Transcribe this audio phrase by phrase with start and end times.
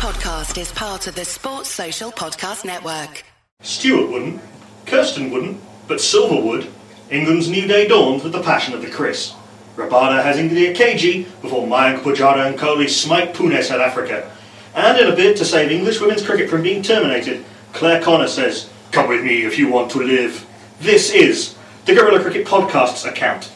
[0.00, 3.22] podcast is part of the Sports Social Podcast Network.
[3.60, 4.40] Stuart wouldn't,
[4.86, 6.68] Kirsten wouldn't, but Silver would.
[7.10, 9.34] England's new day dawns with the passion of the Chris.
[9.76, 14.34] Rabada has India KG before Mayank Pujara and Kohli smite Pune, South Africa.
[14.74, 17.44] And in a bid to save English women's cricket from being terminated,
[17.74, 20.46] Claire Connor says, Come with me if you want to live.
[20.80, 23.52] This is the Guerilla Cricket Podcast's account.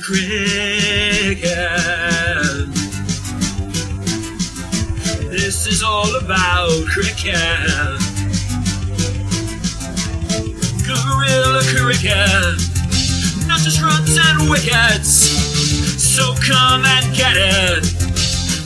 [0.00, 1.42] Cricket.
[5.46, 7.38] This is all about cricket.
[10.82, 12.58] Guerilla cricket.
[13.46, 15.30] Not just runs and wickets.
[16.02, 17.84] So come and get it.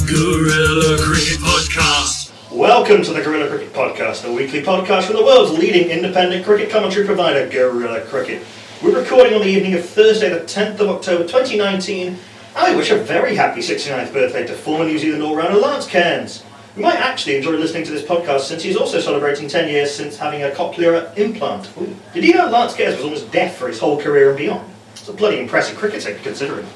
[0.08, 2.32] Guerilla Cricket Podcast.
[2.50, 6.70] Welcome to the Guerilla Cricket Podcast, a weekly podcast from the world's leading independent cricket
[6.70, 8.42] commentary provider, Guerilla Cricket.
[8.82, 12.18] We're recording on the evening of Thursday, the 10th of October 2019, and
[12.56, 16.42] I wish a very happy 69th birthday to former New Zealand all-rounder Lance Cairns.
[16.76, 20.16] We might actually enjoy listening to this podcast since he's also celebrating 10 years since
[20.16, 21.68] having a cochlear implant.
[21.80, 21.96] Ooh.
[22.14, 24.70] Did you know Lance Cairns was almost deaf for his whole career and beyond?
[24.92, 26.66] It's a bloody impressive cricketer considering.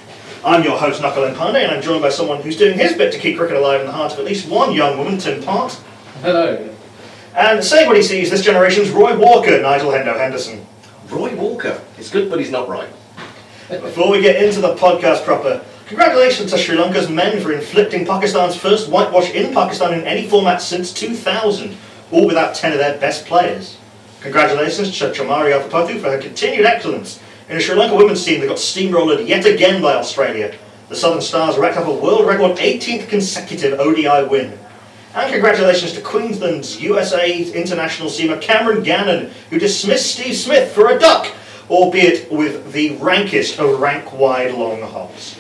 [0.45, 3.21] I'm your host, Nakul Pande, and I'm joined by someone who's doing his bit to
[3.21, 5.73] keep cricket alive in the heart of at least one young woman, Tim Part.
[6.23, 6.75] Hello.
[7.37, 10.67] And saying what he sees, this generation's Roy Walker, Nigel Hendo Henderson.
[11.09, 11.81] Roy Walker.
[11.99, 12.89] It's good, but he's not right.
[13.69, 18.57] Before we get into the podcast proper, congratulations to Sri Lanka's men for inflicting Pakistan's
[18.57, 21.77] first whitewash in Pakistan in any format since 2000,
[22.11, 23.77] all without 10 of their best players.
[24.21, 28.47] Congratulations to Chamari Athapaththu for her continued excellence in a Sri Lanka women's team that
[28.47, 30.55] got steamrolled yet again by Australia.
[30.89, 34.59] The Southern Stars racked up a world record 18th consecutive ODI win.
[35.15, 40.99] And congratulations to Queensland's USA international seamer Cameron Gannon, who dismissed Steve Smith for a
[40.99, 41.33] duck,
[41.71, 45.37] albeit with the rankest of rank-wide long holes.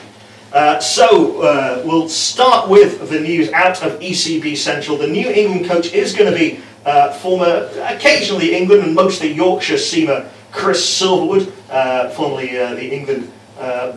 [0.55, 4.97] Uh, so uh, we'll start with the news out of ECB Central.
[4.97, 9.75] The new England coach is going to be uh, former, occasionally England and mostly Yorkshire
[9.75, 13.33] seamer Chris Silverwood, uh, formerly uh, the England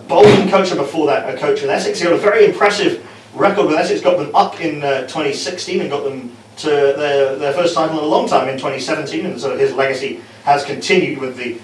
[0.08, 2.00] bowling coach, and before that a coach with Essex.
[2.00, 6.06] He had a very impressive record with Essex, got them up in 2016 and got
[6.06, 9.74] them to their, their first title in a long time in 2017, and so his
[9.74, 11.60] legacy has continued with the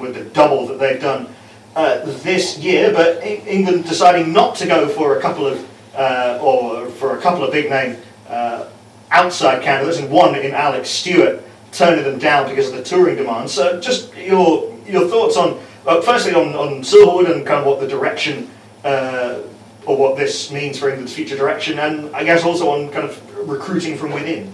[0.00, 1.32] with the double that they've done
[1.78, 6.86] uh, this year, but England deciding not to go for a couple of uh, or
[6.86, 7.96] for a couple of big name
[8.28, 8.68] uh,
[9.12, 11.40] outside candidates, and one in Alex Stewart,
[11.70, 13.52] turning them down because of the touring demands.
[13.52, 15.60] So, just your your thoughts on
[16.02, 18.50] firstly on, on Silverwood and kind of what the direction
[18.82, 19.42] uh,
[19.86, 23.48] or what this means for England's future direction, and I guess also on kind of
[23.48, 24.52] recruiting from within.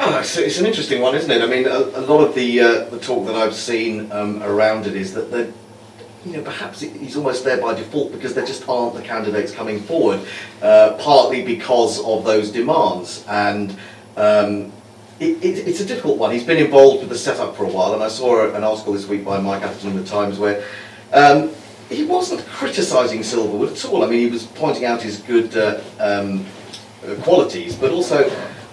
[0.00, 1.42] Oh, it's, it's an interesting one, isn't it?
[1.42, 4.88] I mean, a, a lot of the uh, the talk that I've seen um, around
[4.88, 5.52] it is that the
[6.24, 9.80] you know, perhaps he's almost there by default because there just aren't the candidates coming
[9.80, 10.20] forward,
[10.62, 13.24] uh, partly because of those demands.
[13.28, 13.70] And
[14.16, 14.72] um,
[15.18, 16.30] it, it, it's a difficult one.
[16.30, 19.06] He's been involved with the setup for a while, and I saw an article this
[19.06, 20.64] week by Mike Atherton in the Times where
[21.12, 21.50] um,
[21.88, 24.04] he wasn't criticising Silverwood at all.
[24.04, 26.46] I mean, he was pointing out his good uh, um,
[27.22, 28.30] qualities, but also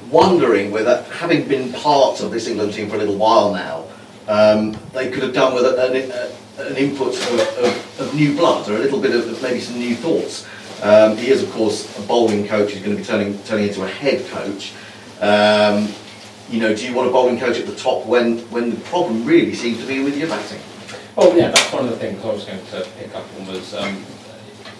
[0.09, 3.85] wondering whether, having been part of this England team for a little while now,
[4.27, 8.75] um, they could have done with a, an input of, of, of, new blood or
[8.75, 10.47] a little bit of maybe some new thoughts.
[10.81, 12.71] Um, he is, of course, a bowling coach.
[12.71, 14.73] He's going to be turning turning into a head coach.
[15.19, 15.89] Um,
[16.49, 19.25] you know, do you want a bowling coach at the top when when the problem
[19.25, 20.61] really seems to be with your batting?
[21.15, 23.73] Well, yeah, that's one of the things I was going to pick up on was.
[23.73, 24.05] Um,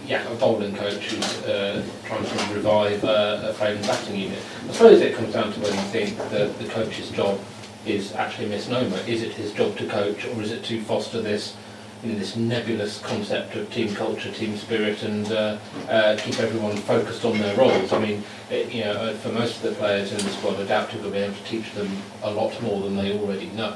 [0.10, 4.40] yeah, a bowling coach who's uh, trying to revive uh, a failing batting unit.
[4.68, 7.40] I suppose it comes down to whether you think that the coach's job
[7.86, 8.98] is actually a misnomer.
[9.08, 11.56] Is it his job to coach, or is it to foster this
[12.02, 15.58] this nebulous concept of team culture, team spirit, and uh,
[15.90, 17.92] uh, keep everyone focused on their roles.
[17.92, 21.04] I mean, it, you know, uh, for most of the players in the squad, Adaptive
[21.04, 21.90] will be able to teach them
[22.24, 23.76] a lot more than they already know.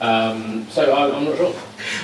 [0.00, 1.54] Um, so I, am not sure.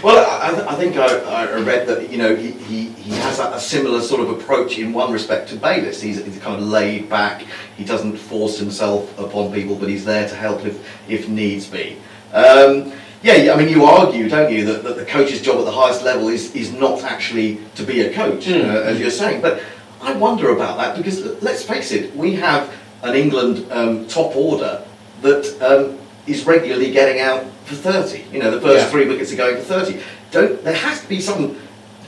[0.03, 3.53] Well, I, I think I, I, read that you know he, he, he has a,
[3.53, 6.03] a, similar sort of approach in one respect to Bayliss.
[6.03, 7.45] He's, he's kind of laid back.
[7.77, 11.97] He doesn't force himself upon people, but he's there to help if if needs be.
[12.33, 12.93] Um,
[13.23, 16.03] yeah, I mean, you argue, don't you, that, that the coach's job at the highest
[16.03, 18.65] level is, is not actually to be a coach, mm.
[18.65, 19.41] uh, as you're saying.
[19.43, 19.63] But
[20.01, 22.73] I wonder about that because let's face it, we have
[23.03, 24.85] an England um, top order
[25.23, 28.25] that um, is regularly getting out for 30.
[28.33, 28.91] You know, the first yeah.
[28.91, 30.01] three wickets are going for 30.
[30.31, 31.57] Don't there has to be some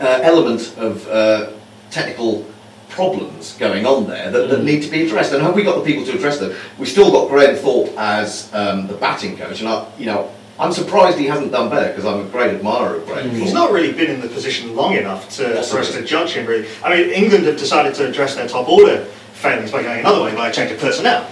[0.00, 1.50] uh, element of uh,
[1.90, 2.46] technical
[2.88, 4.64] problems going on there that, that, hmm.
[4.64, 5.32] need to be addressed.
[5.32, 6.54] And have we got the people to address them?
[6.78, 10.72] We've still got Graham Thorpe as um, the batting coach, and I, you know, I'm
[10.72, 13.30] surprised he hasn't done better because I'm a great admirer of Graham.
[13.30, 16.46] He's not really been in the position long enough to, for us to judge him.
[16.46, 20.22] Really, I mean, England have decided to address their top order failings by going another
[20.24, 21.24] way by a change of personnel.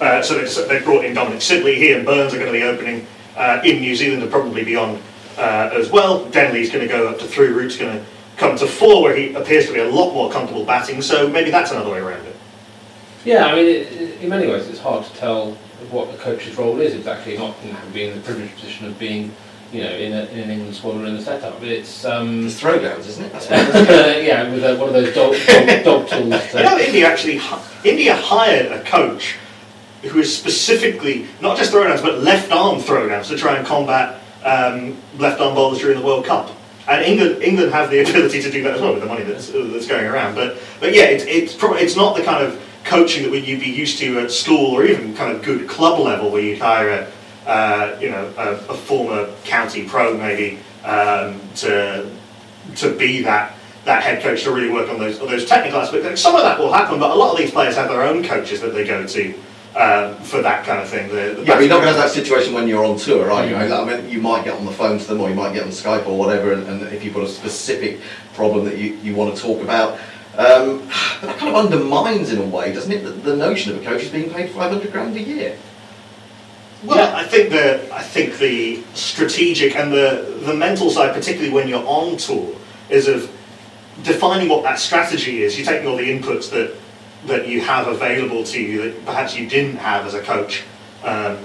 [0.00, 1.74] Uh, so they've, they brought in Dominic Sibley.
[1.74, 3.06] He and Burns are going to be opening
[3.36, 4.98] uh, in New Zealand and probably beyond
[5.36, 6.24] uh, as well.
[6.30, 7.48] Denley's going to go up to three.
[7.48, 8.04] Root's going to
[8.38, 11.02] come to four, where he appears to be a lot more comfortable batting.
[11.02, 12.34] So maybe that's another way around it.
[13.26, 15.58] Yeah, I mean, it, it- in many ways, it's hard to tell
[15.90, 17.36] what the coach's role is exactly.
[17.36, 19.32] Not you know, being in the privileged position of being,
[19.72, 21.62] you know, in, a, in an England squad or in the setup.
[21.62, 23.32] It's um, It's throwdowns, isn't it?
[23.50, 24.26] It is.
[24.26, 26.54] yeah, with uh one of those dog, dog, dog tools.
[26.54, 27.40] You know, India actually
[27.84, 29.36] India hired a coach
[30.02, 34.96] who is specifically not just throwdowns but left arm throwdowns to try and combat um,
[35.18, 36.50] left arm bowlers during the World Cup.
[36.88, 39.48] And England England have the ability to do that as well with the money that's,
[39.50, 40.34] that's going around.
[40.34, 43.70] But but yeah, it's it's probably it's not the kind of coaching that you'd be
[43.70, 47.48] used to at school or even kind of good club level where you'd hire a
[47.48, 52.10] uh, you know a, a former county pro maybe um, to
[52.74, 53.54] to be that
[53.84, 56.20] that head coach to really work on those on those technical aspects.
[56.20, 58.60] Some of that will happen, but a lot of these players have their own coaches
[58.60, 59.34] that they go to
[59.76, 61.08] um, for that kind of thing.
[61.08, 63.30] The, the Yeah, but you're not going to have that situation when you're on tour,
[63.30, 63.54] are you?
[63.54, 65.70] I mean, you might get on the phone to them, or you might get on
[65.70, 68.00] Skype or whatever, and, and if you've got a specific
[68.34, 69.98] problem that you, you want to talk about.
[70.36, 70.78] Um,
[71.20, 73.84] but that kind of undermines, in a way, doesn't it, the, the notion of a
[73.84, 75.56] coach is being paid 500 grand a year?
[76.84, 77.16] Well, Yeah.
[77.16, 81.84] I think the I think the strategic and the the mental side, particularly when you're
[81.86, 82.56] on tour,
[82.88, 83.30] is of
[84.02, 85.58] defining what that strategy is.
[85.58, 86.74] You're taking all the inputs that
[87.26, 90.62] that you have available to you that perhaps you didn't have as a coach
[91.04, 91.36] um,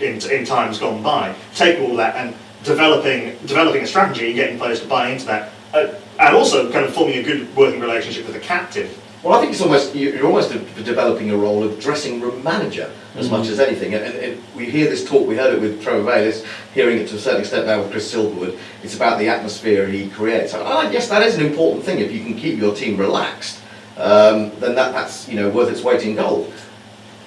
[0.00, 1.34] in, in times gone by.
[1.54, 5.52] Take all that and developing developing a strategy and getting players to buy into that,
[5.74, 8.88] uh, and also kind of forming a good working relationship with the captain.
[9.22, 10.50] Well, I think it's almost you- you're almost
[10.84, 13.94] developing a role of dressing room manager as much as anything.
[13.94, 15.26] And, and, and we hear this talk.
[15.26, 16.44] We heard it with Trevor Bayliss,
[16.74, 18.58] hearing it to a certain extent now with Chris Silverwood.
[18.82, 20.52] It's about the atmosphere he creates.
[20.52, 22.00] And I guess that is an important thing.
[22.00, 23.60] If you can keep your team relaxed,
[23.96, 26.52] um, then that, that's you know worth its weight in gold.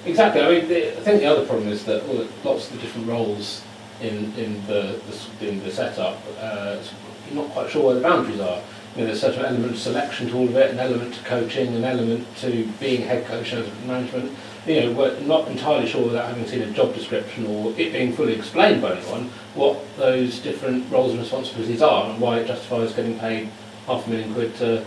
[0.06, 0.40] exactly.
[0.40, 3.08] I mean, the, I think the other problem is that well, lots of the different
[3.08, 3.62] roles
[4.00, 5.00] in in the,
[5.40, 6.82] the in the setup, uh, you're
[7.32, 8.62] not quite sure where the boundaries are.
[8.94, 11.22] You know, there's such an element of selection to all of it, an element to
[11.24, 14.36] coaching, an element to being head coach and management.
[14.66, 18.12] You know, we're not entirely sure without having seen a job description or it being
[18.12, 22.92] fully explained by anyone what those different roles and responsibilities are and why it justifies
[22.92, 23.48] getting paid
[23.86, 24.84] half a million quid to,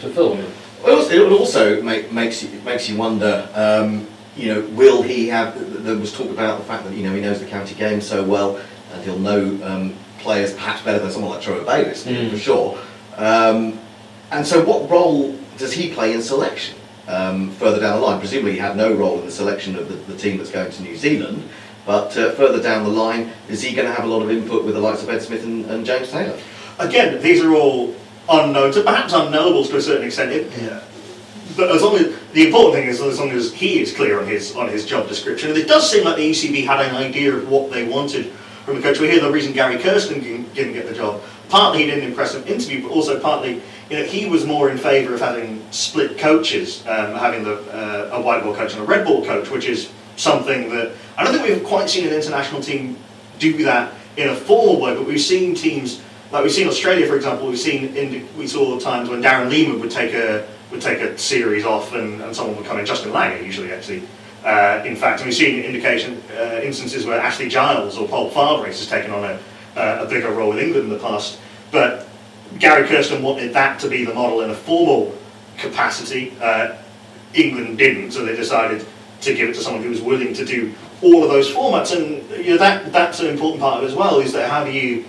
[0.00, 0.08] to.
[0.08, 3.48] It also, it also make, makes you makes you wonder.
[3.54, 4.06] Um,
[4.36, 5.84] you know, will he have?
[5.84, 8.22] There was talk about the fact that you know he knows the county game so
[8.22, 8.60] well,
[8.92, 12.30] and he'll know um, players perhaps better than someone like Trevor Bayliss Mm.
[12.30, 12.78] for sure.
[13.16, 13.78] Um,
[14.30, 16.76] and so, what role does he play in selection
[17.08, 18.18] um, further down the line?
[18.18, 20.82] Presumably, he had no role in the selection of the, the team that's going to
[20.82, 21.48] New Zealand.
[21.86, 24.64] But uh, further down the line, is he going to have a lot of input
[24.64, 26.38] with the likes of Ed Smith and, and James Taylor?
[26.78, 27.94] Again, these are all
[28.28, 30.32] unknowns, perhaps unknowables to a certain extent.
[30.32, 30.52] It,
[31.56, 34.26] But as long as the important thing is, as long as he is clear on
[34.28, 37.34] his on his job description, and it does seem like the ECB had an idea
[37.34, 38.30] of what they wanted
[38.68, 39.00] from the coach.
[39.00, 41.22] We hear the reason Gary Kirsten didn't get the job.
[41.48, 44.76] Partly he didn't impress an interview, but also partly, you know, he was more in
[44.76, 48.84] favour of having split coaches, um, having the uh, a white ball coach and a
[48.84, 52.60] red ball coach, which is something that I don't think we've quite seen an international
[52.60, 52.98] team
[53.38, 54.94] do that in a formal way.
[54.94, 57.48] But we've seen teams like we've seen Australia, for example.
[57.48, 61.16] We've seen in, we saw times when Darren Lehmann would take a would take a
[61.16, 62.84] series off, and, and someone would come in.
[62.84, 64.02] Justin Langer usually actually.
[64.48, 68.88] Uh, in fact, we've seen indication uh, instances where Ashley Giles or Paul Farbrace has
[68.88, 69.38] taken on a,
[69.76, 71.38] uh, a bigger role with England in the past.
[71.70, 72.08] But
[72.58, 75.14] Gary Kirsten wanted that to be the model in a formal
[75.58, 76.32] capacity.
[76.40, 76.76] Uh,
[77.34, 78.86] England didn't, so they decided
[79.20, 81.94] to give it to someone who was willing to do all of those formats.
[81.94, 84.18] And you know that that's an important part of it as well.
[84.18, 85.04] Is that how do you,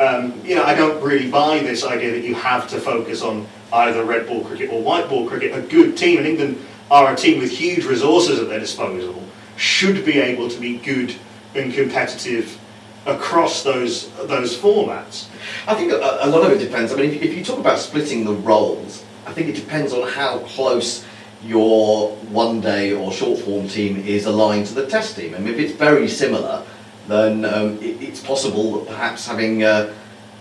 [0.00, 3.46] um, you know, I don't really buy this idea that you have to focus on
[3.72, 5.56] either red ball cricket or white ball cricket.
[5.56, 9.20] A good team in England are a team with huge resources at their disposal,
[9.56, 11.16] should be able to be good
[11.54, 12.60] and competitive
[13.06, 15.26] across those those formats.
[15.66, 16.92] I think a, a lot of it depends.
[16.92, 20.06] I mean, if, if you talk about splitting the roles, I think it depends on
[20.06, 21.04] how close
[21.42, 25.34] your one day or short form team is aligned to the test team.
[25.34, 26.62] I mean, if it's very similar,
[27.08, 29.92] then um, it, it's possible that perhaps having uh,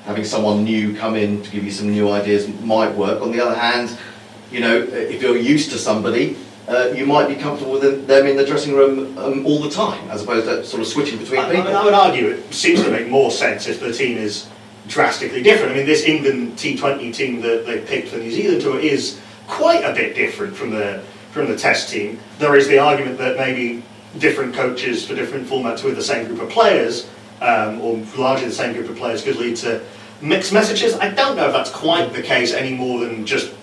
[0.03, 3.21] having someone new come in to give you some new ideas might work.
[3.21, 3.97] On the other hand,
[4.51, 8.37] you know, if you're used to somebody, uh, you might be comfortable with them in
[8.37, 11.43] the dressing room um, all the time, as opposed to sort of switching between I,
[11.43, 11.65] I, people.
[11.65, 14.47] mean, I would argue it seems to make more sense if the team is
[14.87, 15.71] drastically different.
[15.73, 19.19] I mean, this England T20 team that they picked for the New Zealand tour is
[19.47, 22.19] quite a bit different from the from the Test team.
[22.39, 23.83] There is the argument that maybe
[24.19, 27.09] different coaches for different formats with the same group of players,
[27.41, 29.81] um, or largely the same group of players, could lead to
[30.21, 30.93] mixed messages.
[30.95, 33.53] I don't know if that's quite the case any more than just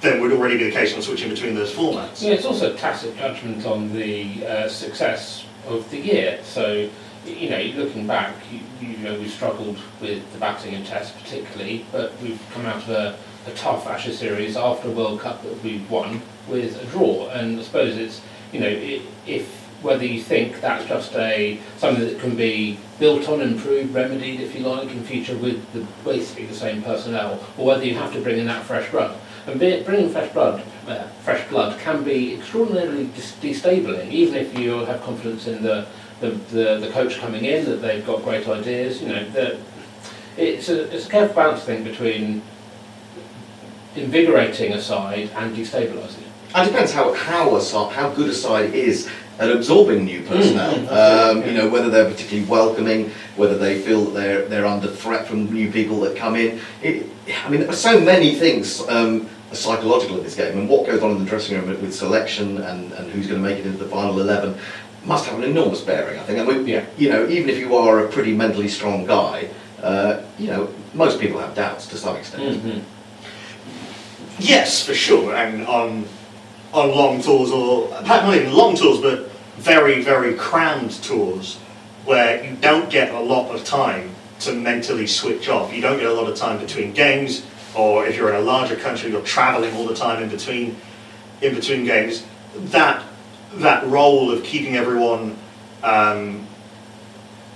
[0.00, 2.22] then would already be the case on switching between those formats.
[2.22, 6.40] Yeah, it's also tacit judgment on the uh, success of the year.
[6.44, 6.88] So,
[7.26, 11.84] you know, looking back, you, you know, we've struggled with the batting and test particularly,
[11.90, 15.62] but we've come out of a, a tough Ashes series after a World Cup that
[15.62, 17.28] we've won with a draw.
[17.30, 18.20] And I suppose it's,
[18.52, 23.40] you know, if whether you think that's just a something that can be built on,
[23.40, 27.84] improved, remedied, if you like, in future with the, basically the same personnel, or whether
[27.84, 29.16] you have to bring in that fresh blood.
[29.48, 35.02] And bringing fresh blood, uh, fresh blood can be extraordinarily destabilising, even if you have
[35.02, 35.86] confidence in the,
[36.20, 39.00] the, the, the coach coming in that they've got great ideas.
[39.00, 39.58] You know,
[40.36, 42.42] it's a it's a careful balance thing between
[43.96, 46.56] invigorating a side and destabilising it.
[46.56, 50.74] It depends how how a side, how good a side is at absorbing new personnel.
[50.74, 54.88] Mm, um, you know whether they're particularly welcoming, whether they feel that they're they're under
[54.88, 56.60] threat from new people that come in.
[56.82, 57.06] It,
[57.44, 61.02] I mean, there are so many things um, psychological in this game, and what goes
[61.02, 63.66] on in the dressing room with, with selection and, and who's going to make it
[63.66, 64.56] into the final eleven
[65.04, 66.18] must have an enormous bearing.
[66.18, 66.38] I think.
[66.38, 66.84] I mean, Yeah.
[66.98, 69.48] you know, even if you are a pretty mentally strong guy,
[69.82, 72.42] uh, you know, most people have doubts to some extent.
[72.62, 72.80] Mm-hmm.
[74.40, 76.06] Yes, for sure, and on
[76.72, 81.56] on long tours or perhaps not even long tours, but very very crammed tours
[82.04, 85.72] where you don't get a lot of time to mentally switch off.
[85.74, 87.44] You don't get a lot of time between games,
[87.78, 90.76] or if you're in a larger country, you're traveling all the time in between
[91.40, 92.24] in between games.
[92.56, 93.04] That
[93.54, 95.36] that role of keeping everyone
[95.82, 96.46] um,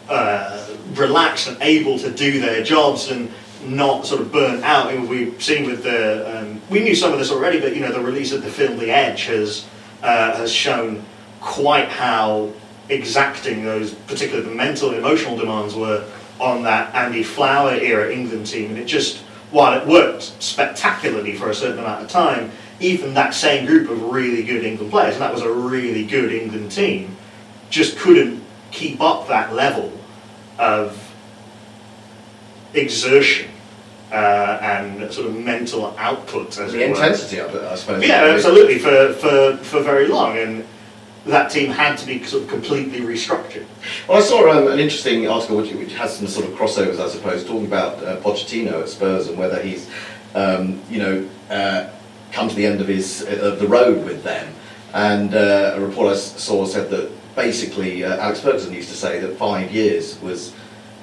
[0.09, 3.31] uh, relaxed and able to do their jobs and
[3.65, 4.93] not sort of burn out.
[4.93, 7.93] And we've seen with the, um, we knew some of this already, but you know,
[7.93, 9.67] the release of the film The Edge has
[10.03, 11.05] uh, has shown
[11.41, 12.53] quite how
[12.89, 16.05] exacting those, particularly the mental and emotional demands were
[16.41, 18.71] on that Andy Flower era England team.
[18.71, 19.23] And it just,
[19.53, 24.03] while it worked spectacularly for a certain amount of time, even that same group of
[24.11, 27.17] really good England players, and that was a really good England team,
[27.71, 29.93] just couldn't keep up that level
[30.59, 31.13] of
[32.75, 33.51] exertion
[34.11, 36.95] uh, and sort of mental output, as The it were.
[36.97, 38.03] intensity of it, I suppose.
[38.07, 40.67] Yeah, absolutely, for, for, for very long, and
[41.27, 43.67] that team had to be sort of completely restructured.
[44.09, 47.09] Well, I saw um, an interesting article which, which has some sort of crossovers, I
[47.09, 49.89] suppose, talking about uh, Pochettino at Spurs and whether he's,
[50.35, 51.91] um, you know, uh,
[52.33, 54.53] come to the end of his of the road with them.
[54.95, 59.21] And uh, a report I saw said that basically uh, Alex Ferguson used to say
[59.21, 60.55] that five years was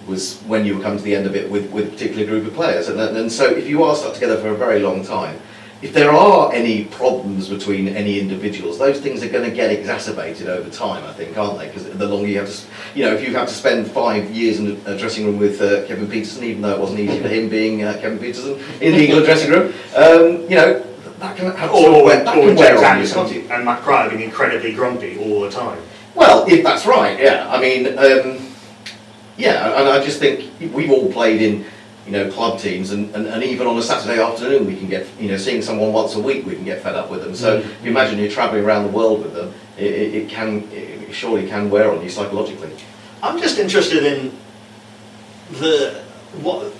[0.07, 2.47] was when you were coming to the end of it with, with a particular group
[2.47, 2.87] of players.
[2.87, 5.39] And, and so if you are stuck together for a very long time,
[5.81, 10.49] if there are any problems between any individuals, those things are going to get exacerbated
[10.49, 11.67] over time, I think, aren't they?
[11.67, 14.59] Because the longer you have to, you know, if you have to spend five years
[14.59, 17.47] in a dressing room with uh, Kevin Pietersen, even though it wasn't easy for him
[17.47, 20.85] being uh, Kevin Pietersen in the England dressing room, um, you know,
[21.19, 23.43] that can have sort of Or, wear, that or can wear James on you, can't
[23.43, 23.53] you?
[23.53, 25.81] and Matt Prior being incredibly grumpy all the time.
[26.15, 27.47] Well, if that's right, yeah.
[27.49, 28.53] I mean, um,
[29.37, 31.65] yeah, and I just think we've all played in,
[32.05, 35.05] you know, club teams, and, and, and even on a Saturday afternoon, we can get,
[35.19, 37.35] you know, seeing someone once a week, we can get fed up with them.
[37.35, 37.65] So Mm.
[37.65, 41.13] if you imagine you're travelling around the world with them, it, it, it can, it
[41.13, 42.71] surely can wear on you psychologically.
[43.21, 44.31] I'm just interested in
[45.51, 46.01] the
[46.41, 46.71] what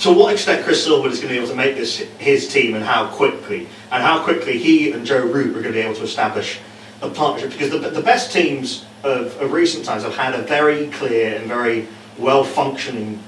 [0.00, 2.74] to what extent Chris Silverwood is going to be able to make this his team
[2.74, 5.94] and how quickly and how quickly he and Joe Root are going to be able
[5.96, 6.60] to establish
[7.02, 10.88] a partnership because the, the best teams of, of recent times have had a very
[10.88, 13.20] clear and very well functioning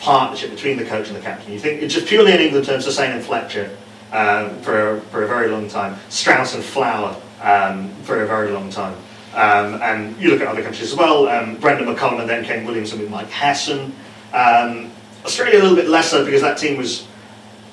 [0.00, 1.52] partnership between the coach and the captain.
[1.52, 3.76] You think it's just purely in England terms, Hussain and Fletcher
[4.12, 8.70] um, for for a very long time, Strauss and Flower um, for a very long
[8.70, 8.96] time.
[9.34, 11.28] Um, and you look at other countries as well.
[11.28, 13.94] Um, Brendon McCullum and then Kane Williamson with Mike Hesson.
[14.32, 14.90] Um,
[15.24, 17.06] Australia a little bit less so because that team was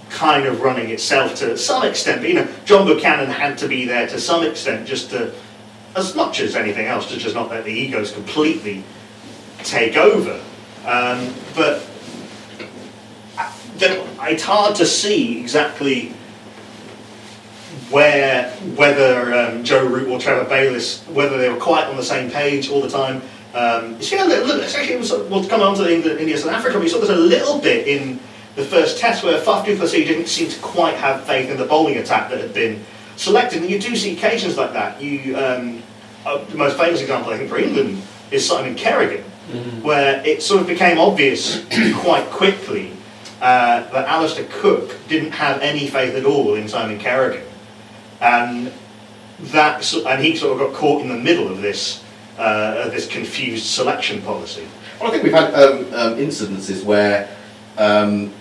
[0.09, 2.21] kind of running itself to some extent.
[2.21, 5.33] But you know, John Buchanan had to be there to some extent, just to,
[5.95, 8.83] as much as anything else, to just not let the egos completely
[9.59, 10.41] take over.
[10.85, 11.86] Um, but
[13.81, 16.13] it's hard to see exactly
[17.89, 22.29] where whether um, Joe Root or Trevor Bayliss whether they were quite on the same
[22.29, 23.21] page all the time.
[23.53, 26.19] Um, you see a little, little especially it was, we'll come on to the England,
[26.19, 26.79] India, South Africa.
[26.79, 28.19] We saw there's a little bit in
[28.55, 31.65] the first test where Faf du Plessis didn't seem to quite have faith in the
[31.65, 32.83] bowling attack that had been
[33.15, 35.01] selected, and you do see occasions like that.
[35.01, 35.81] You um,
[36.25, 39.23] uh, the most famous example I think for England is Simon Kerrigan,
[39.81, 41.65] where it sort of became obvious
[41.95, 42.96] quite quickly
[43.41, 47.43] uh, that Alastair Cook didn't have any faith at all in Simon Kerrigan
[48.21, 48.71] and
[49.39, 52.03] that and he sort of got caught in the middle of this
[52.37, 54.67] uh, of this confused selection policy.
[54.99, 57.29] Well, I think we've had um, um, incidences where
[57.77, 58.33] um,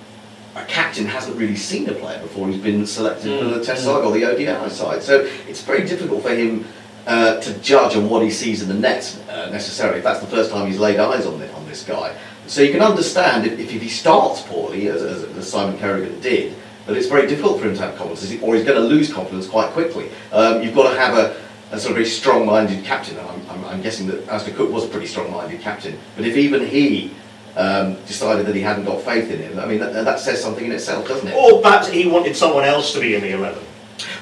[0.54, 3.82] a captain hasn't really seen a player before he's been selected for Mm, the Test
[3.82, 3.86] mm.
[3.86, 5.02] side or the ODI side.
[5.02, 6.64] So it's very difficult for him
[7.06, 9.98] uh, to judge on what he sees in the nets uh, necessarily.
[9.98, 12.72] If that's the first time he's laid eyes on, the, on this guy, so you
[12.72, 16.54] can understand if, if he starts poorly, as, as, as Simon Kerrigan did,
[16.86, 19.46] that it's very difficult for him to have confidence, or he's going to lose confidence
[19.48, 20.10] quite quickly.
[20.32, 23.64] Um, you've got to have a, a sort of very strong-minded captain, and I'm, I'm,
[23.64, 25.98] I'm guessing that Astor Cook was a pretty strong-minded captain.
[26.14, 27.12] But if even he
[27.56, 30.64] um, decided that he hadn't got faith in him, I mean, that, that says something
[30.64, 31.34] in itself, doesn't it?
[31.34, 33.62] Or perhaps he wanted someone else to be in the 11.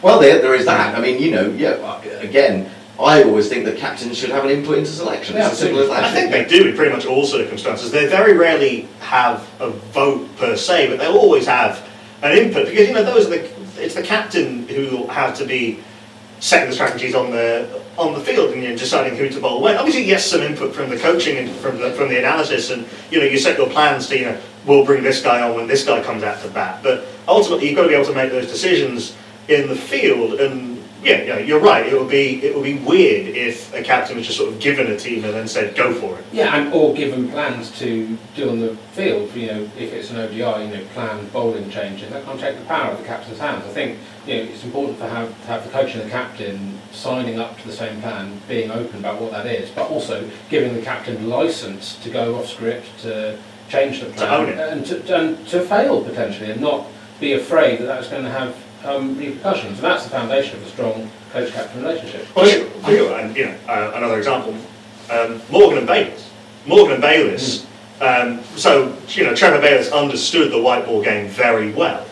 [0.00, 0.96] Well, there, there is that.
[0.96, 2.00] I mean, you know, yeah.
[2.20, 5.36] Again, I always think that captains should have an input into selection.
[5.36, 6.04] Yeah, it's as simple as that.
[6.04, 7.90] I think they do in pretty much all circumstances.
[7.90, 11.88] They very rarely have a vote per se, but they'll always have
[12.22, 13.50] an input because you know those are the
[13.82, 15.80] it's the captain who will have to be
[16.38, 19.60] setting the strategies on the on the field and you know, deciding who to bowl
[19.60, 19.76] when.
[19.76, 23.18] Obviously, yes, some input from the coaching and from the from the analysis, and you
[23.18, 25.84] know you set your plans to you know we'll bring this guy on when this
[25.84, 26.80] guy comes out to bat.
[26.82, 29.16] But ultimately, you've got to be able to make those decisions
[29.48, 30.73] in the field and.
[31.04, 31.86] Yeah, yeah, you're right.
[31.86, 34.86] It would be it would be weird if a captain was just sort of given
[34.90, 36.24] a team and then said go for it.
[36.32, 39.34] Yeah, and or given plans to do on the field.
[39.34, 40.44] You know, if it's an ODI, you
[40.74, 42.10] know, planned bowling changes.
[42.10, 43.64] That can't take the power of the captain's hands.
[43.66, 46.78] I think you know it's important to have to have the coach and the captain
[46.92, 50.74] signing up to the same plan, being open about what that is, but also giving
[50.74, 54.58] the captain license to go off script to change the plan own it.
[54.58, 56.86] and to and to fail potentially, and not
[57.20, 59.78] be afraid that that's going to have um, repercussions.
[59.78, 62.34] And that's the foundation of a strong coach-captain relationship.
[62.36, 64.54] Well, you, you, and you know, uh, another example,
[65.10, 66.30] um, Morgan and Bayliss.
[66.66, 67.66] Morgan and Bayliss.
[68.00, 72.04] Um, so you know, Trevor Bayliss understood the white ball game very well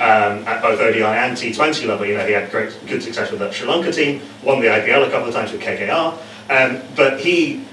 [0.00, 2.06] um, at both ODI and T20 level.
[2.06, 5.06] You know, he had great, good success with that Sri Lanka team, won the IPL
[5.06, 6.12] a couple of times with KKR,
[6.50, 7.64] um, but he.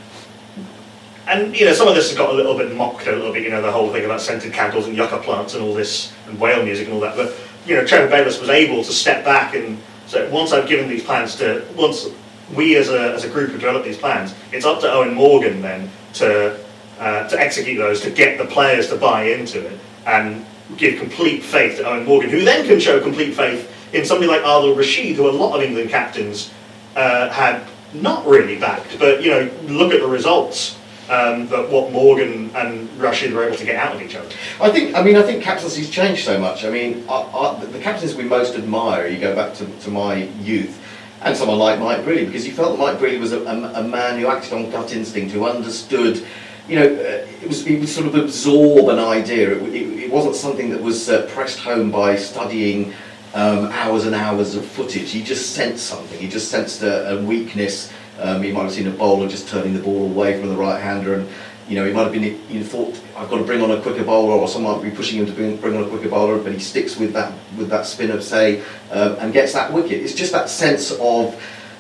[1.26, 3.44] And you know, some of this has got a little bit mocked a little bit.
[3.44, 6.38] You know, the whole thing about scented candles and yucca plants and all this, and
[6.38, 7.16] whale music and all that.
[7.16, 7.34] But
[7.65, 11.03] you know, Trevor Bayliss was able to step back and so once I've given these
[11.03, 12.08] plans to once
[12.53, 15.62] we as a, as a group have developed these plans, it's up to Eoin Morgan
[15.62, 16.60] then to
[16.99, 20.45] uh, to execute those, to get the players to buy into it, and
[20.78, 24.41] give complete faith to Eoin Morgan, who then can show complete faith in somebody like
[24.41, 26.52] Adil Rashid, who a lot of England captains
[26.95, 28.99] uh, had not really backed.
[28.99, 30.78] But you know, look at the results
[31.10, 34.30] um, that what Morgan and Rashid were able to get out of each other.
[34.62, 34.96] I think.
[34.96, 36.63] I mean, I think captaincy's changed so much.
[36.63, 39.08] I mean, the captains we most admire.
[39.08, 40.82] You go back to, to my youth,
[41.22, 43.84] and someone like Mike Brearley, because you felt that Mike Brearley was a, a, a
[43.84, 46.26] man who acted on gut instinct, who understood.
[46.68, 49.52] You know, uh, it was he would sort of absorb an idea.
[49.52, 52.94] It, it, it wasn't something that was uh, pressed home by studying
[53.34, 55.12] um, hours and hours of footage.
[55.12, 56.20] He just sensed something.
[56.20, 57.92] He just sensed a, a weakness.
[58.19, 60.80] Um, he might have seen a bowler just turning the ball away from the right
[60.82, 61.30] hander, and
[61.67, 62.23] you know he might have been.
[62.49, 65.19] You thought I've got to bring on a quicker bowler, or someone might be pushing
[65.19, 67.86] him to bring, bring on a quicker bowler, but he sticks with that with that
[67.86, 70.04] spinner, say, um, and gets that wicket.
[70.04, 71.36] It's just that sense of.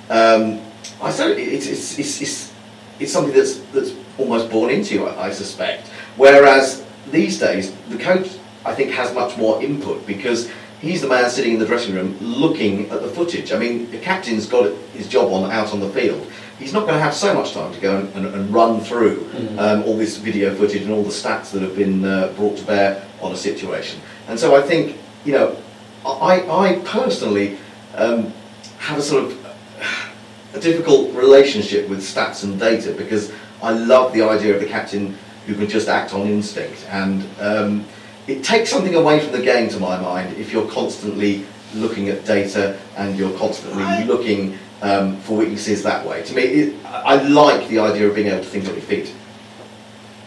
[0.09, 0.61] Um,
[1.01, 1.37] I don't.
[1.37, 2.53] It's it's, it's it's
[2.99, 5.87] it's something that's that's almost born into you, I, I suspect.
[6.15, 8.29] Whereas these days, the coach
[8.65, 10.49] I think has much more input because
[10.83, 13.53] he's the man sitting in the dressing room looking at the footage.
[13.53, 16.29] I mean, the captain's got his job on out on the field.
[16.59, 19.29] He's not going to have so much time to go and, and, and run through
[19.57, 22.65] um, all this video footage and all the stats that have been uh, brought to
[22.65, 24.01] bear on a situation.
[24.27, 25.57] And so I think, you know,
[26.05, 27.57] I, I personally
[27.95, 28.33] um,
[28.79, 29.55] have a sort of
[30.53, 35.17] a difficult relationship with stats and data because I love the idea of the captain
[35.47, 36.85] who can just act on instinct.
[36.89, 37.85] And um,
[38.27, 42.25] it takes something away from the game, to my mind, if you're constantly looking at
[42.25, 46.23] data and you're constantly I- looking um, for weaknesses that way.
[46.23, 48.81] To me, it, I I like the idea of being able to think on your
[48.81, 49.13] feet.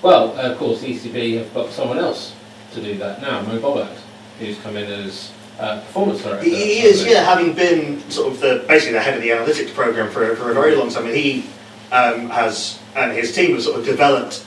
[0.02, 2.34] Well, uh, of course, the ECB have got someone else
[2.72, 3.96] to do that now, Mo Bobat,
[4.38, 6.44] who's come in as uh, performance director.
[6.44, 9.74] He, he is, yeah, having been sort of the basically the head of the analytics
[9.74, 11.46] program for, for a very long time, and he
[11.92, 14.46] um, has and his team have sort of developed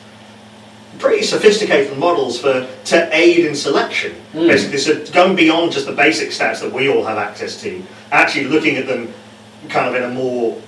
[1.00, 4.16] pretty sophisticated models for to aid in selection.
[4.34, 4.48] Mm.
[4.48, 7.82] Basically, so going beyond just the basic stats that we all have access to,
[8.12, 9.12] actually looking at them
[9.70, 10.62] kind of in a more,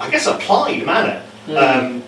[0.00, 1.22] I guess, applied manner.
[1.46, 1.56] Mm.
[1.56, 2.02] Um,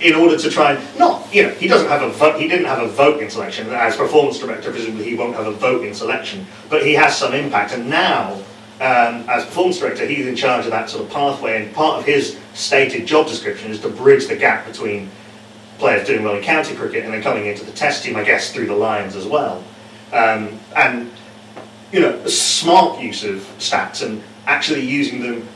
[0.00, 2.38] in order to try and not, you know, he doesn't have a vote.
[2.38, 4.70] He didn't have a vote in selection as performance director.
[4.70, 7.72] Presumably, he won't have a vote in selection, but he has some impact.
[7.72, 8.34] And now,
[8.78, 11.64] um, as performance director, he's in charge of that sort of pathway.
[11.64, 15.10] And part of his stated job description is to bridge the gap between
[15.78, 18.52] players doing well in county cricket and then coming into the Test team, I guess,
[18.52, 19.62] through the Lions as well.
[20.12, 21.10] Um, and
[21.92, 25.48] you know, smart use of stats and actually using them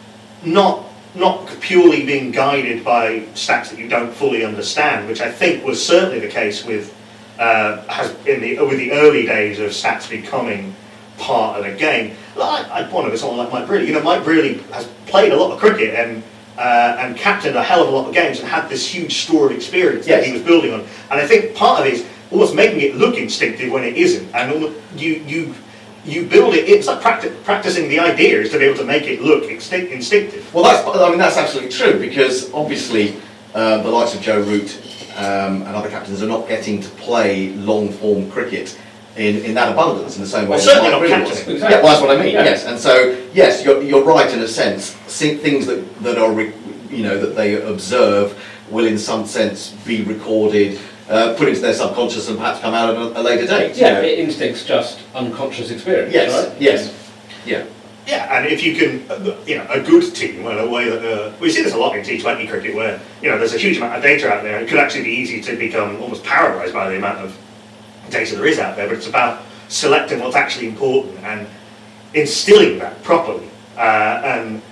[0.44, 5.64] not not purely being guided by stats that you don't fully understand, which I think
[5.64, 6.96] was certainly the case with
[7.38, 10.74] uh, has in the with the early days of stats becoming
[11.18, 12.16] part of the game.
[12.36, 13.86] Like, I want to be someone like Mike Brearley.
[13.86, 16.22] You know, Mike Brearley has played a lot of cricket and
[16.58, 19.46] uh, and captained a hell of a lot of games and had this huge store
[19.46, 20.80] of experience that he was building on.
[21.10, 24.34] And I think part of it is almost making it look instinctive when it isn't.
[24.34, 25.54] And you you
[26.04, 26.68] you build it.
[26.68, 29.92] It's like practi- practicing the idea is to be able to make it look instinct-
[29.92, 30.52] instinctive.
[30.54, 33.16] Well, that's I mean that's absolutely true because obviously
[33.54, 34.78] uh, the likes of Joe Root
[35.16, 38.78] um, and other captains are not getting to play long form cricket
[39.16, 40.50] in, in that abundance in the same way.
[40.50, 41.38] Well, certainly not Brearley was.
[41.48, 41.54] Exactly.
[41.60, 42.34] Yeah, well, that's what I mean.
[42.34, 42.44] Yeah.
[42.44, 44.96] Yes, and so yes, you're, you're right in a sense.
[45.08, 46.52] See- Things that that are re,
[46.90, 48.38] you know that they observe
[48.70, 50.78] will in some sense be recorded.
[51.08, 53.74] Uh, put into their subconscious and perhaps come out at a, a later date.
[53.74, 54.00] you Yeah, know.
[54.02, 56.60] it instinct's just unconscious experience, yes, right?
[56.60, 57.10] yes,
[57.44, 57.64] yeah.
[58.06, 61.04] Yeah, and if you can, uh, you know, a good team, well, a way that
[61.04, 63.76] uh, we see this a lot in T20 cricket, where you know there's a huge
[63.78, 64.60] amount of data out there.
[64.60, 67.36] It could actually be easy to become almost paralysed by the amount of
[68.10, 68.88] data there is out there.
[68.88, 71.46] But it's about selecting what's actually important and
[72.14, 74.62] instilling that properly, uh, and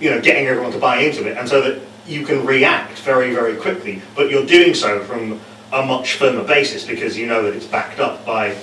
[0.00, 3.34] you know, getting everyone to buy into it, and so that you can react very,
[3.34, 4.00] very quickly.
[4.14, 5.40] But you're doing so from
[5.72, 8.56] a much firmer basis because you know that it's backed up by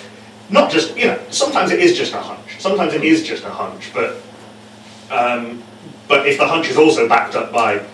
[0.49, 1.19] not just you know.
[1.29, 2.59] Sometimes it is just a hunch.
[2.59, 4.21] Sometimes it is just a hunch, but
[5.11, 5.61] um,
[6.07, 7.85] but if the hunch is also backed up by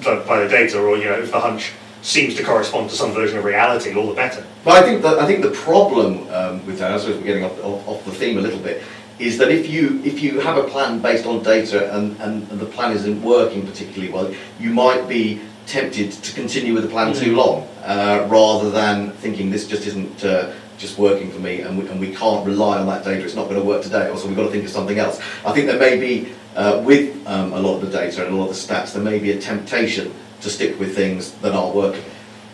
[0.00, 1.72] the, by the data, or you know, if the hunch
[2.04, 4.44] seems to correspond to some version of reality, all the better.
[4.62, 7.44] But I think that I think the problem um, with that, I suppose we're getting
[7.44, 8.82] off, off, off the theme a little bit,
[9.18, 12.60] is that if you if you have a plan based on data and, and, and
[12.60, 17.14] the plan isn't working particularly well, you might be tempted to continue with the plan
[17.14, 21.78] too long, uh, rather than thinking this just isn't uh, just working for me, and
[21.78, 23.24] we, and we can't rely on that data.
[23.24, 25.20] It's not going to work today, or so we've got to think of something else.
[25.46, 28.36] I think there may be uh, with um, a lot of the data and a
[28.36, 30.12] lot of the stats, there may be a temptation
[30.44, 32.04] to stick with things that aren't working.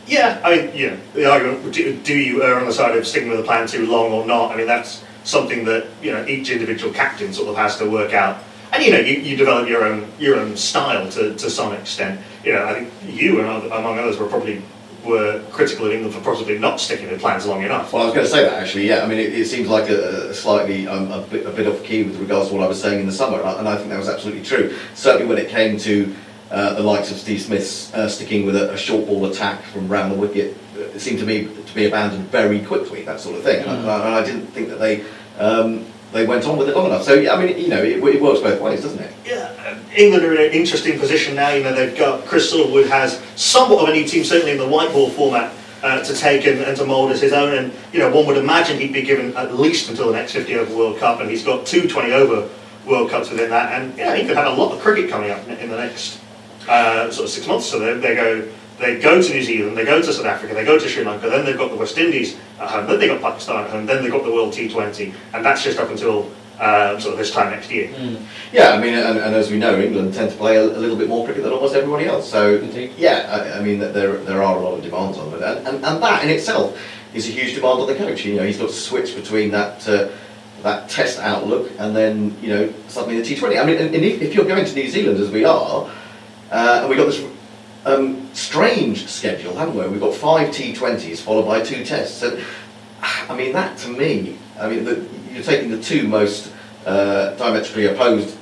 [0.06, 3.06] Yeah, I mean, you know, the argument: do, do you err on the side of
[3.06, 4.50] sticking with the plan too long or not?
[4.52, 8.12] I mean, that's something that you know each individual captain sort of has to work
[8.12, 8.42] out.
[8.72, 12.20] And you know, you, you develop your own your own style to, to some extent.
[12.44, 14.62] You know, I think you and other, among others were probably
[15.04, 17.92] were critical of England for possibly not sticking with plans long enough.
[17.92, 18.88] Well, I was going to say that actually.
[18.88, 21.66] Yeah, I mean, it, it seems like a, a slightly um, a, bit, a bit
[21.66, 23.68] off key with regards to what I was saying in the summer, and I, and
[23.68, 24.76] I think that was absolutely true.
[24.94, 26.14] Certainly, when it came to
[26.50, 29.88] uh, the likes of Steve Smith's uh, sticking with a, a short ball attack from
[29.88, 33.02] round the wicket, uh, it seemed to me to be abandoned very quickly.
[33.02, 35.04] That sort of thing, and, I, and I didn't think that they
[35.38, 37.04] um, they went on with it long enough.
[37.04, 39.12] So, yeah, I mean, you know, it, it works both ways, doesn't it?
[39.24, 41.50] Yeah, uh, England are in an interesting position now.
[41.50, 44.66] You know, they've got Chris Silverwood has somewhat of a new team, certainly in the
[44.66, 47.56] white ball format, uh, to take and, and to mould as his own.
[47.56, 50.56] And you know, one would imagine he'd be given at least until the next 50
[50.56, 52.48] over World Cup, and he's got two 20 over
[52.86, 53.80] World Cups within that.
[53.80, 56.20] And yeah, he could have a lot of cricket coming up in the next
[56.68, 57.66] uh, sort of six months.
[57.66, 58.48] So they, they go.
[58.78, 61.28] They go to New Zealand, they go to South Africa, they go to Sri Lanka,
[61.28, 64.02] then they've got the West Indies at home, then they've got Pakistan at home, then
[64.02, 67.50] they've got the World T20, and that's just up until uh, sort of this time
[67.50, 67.90] next year.
[68.52, 70.96] Yeah, I mean, and, and as we know, England tend to play a, a little
[70.96, 72.30] bit more cricket than almost everybody else.
[72.30, 72.92] So, Indeed.
[72.96, 75.66] yeah, I, I mean, that there there are a lot of demands on it, and,
[75.68, 76.78] and, and that in itself
[77.12, 78.24] is a huge demand on the coach.
[78.24, 80.08] You know, he's got to switch between that uh,
[80.62, 83.60] that Test outlook and then you know suddenly the T20.
[83.60, 85.90] I mean, and, and if, if you're going to New Zealand as we are,
[86.50, 87.24] uh, and we got this.
[87.82, 89.88] Um, strange schedule, haven't we?
[89.88, 92.22] We've got five T20s followed by two tests.
[92.22, 92.44] And
[93.00, 96.52] I mean, that to me, I mean, the, you're taking the two most
[96.84, 98.36] uh, diametrically opposed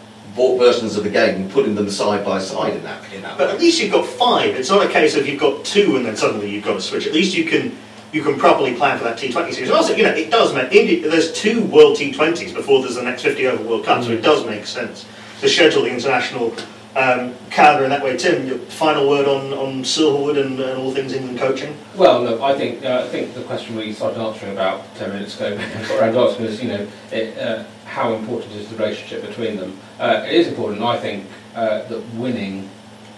[0.56, 3.12] versions of the game and putting them side by side in that.
[3.12, 4.54] In that But at least you've got five.
[4.54, 7.06] It's not a case of you've got two and then suddenly you've got to switch.
[7.06, 7.76] At least you can
[8.12, 9.68] you can properly plan for that T20 series.
[9.68, 13.02] And also, you know, it does make India, there's two World T20s before there's the
[13.02, 15.04] next 50 over World Cup, so it does make sense
[15.40, 16.54] to schedule the international
[16.98, 17.34] um,
[17.82, 18.16] in that way.
[18.16, 21.76] Tim, your final word on, on Silverwood and, and all things England coaching?
[21.96, 25.36] Well, look, I think uh, I think the question we started answering about ten minutes
[25.36, 25.56] ago,
[25.98, 29.78] around asking was, you know, it, uh, how important is the relationship between them?
[29.98, 30.82] Uh, it is important.
[30.82, 32.68] I think uh, that winning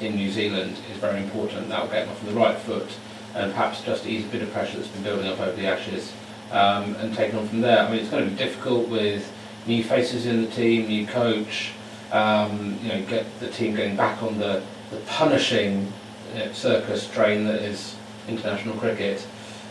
[0.01, 1.69] in New Zealand is very important.
[1.69, 2.88] That will get them off on the right foot,
[3.35, 6.12] and perhaps just ease a bit of pressure that's been building up over the Ashes,
[6.51, 7.81] um, and take on from there.
[7.81, 9.31] I mean, it's going to be difficult with
[9.66, 11.73] new faces in the team, new coach.
[12.12, 15.92] Um, you know, get the team getting back on the, the punishing
[16.35, 17.96] uh, circus train that is
[18.29, 19.25] international cricket.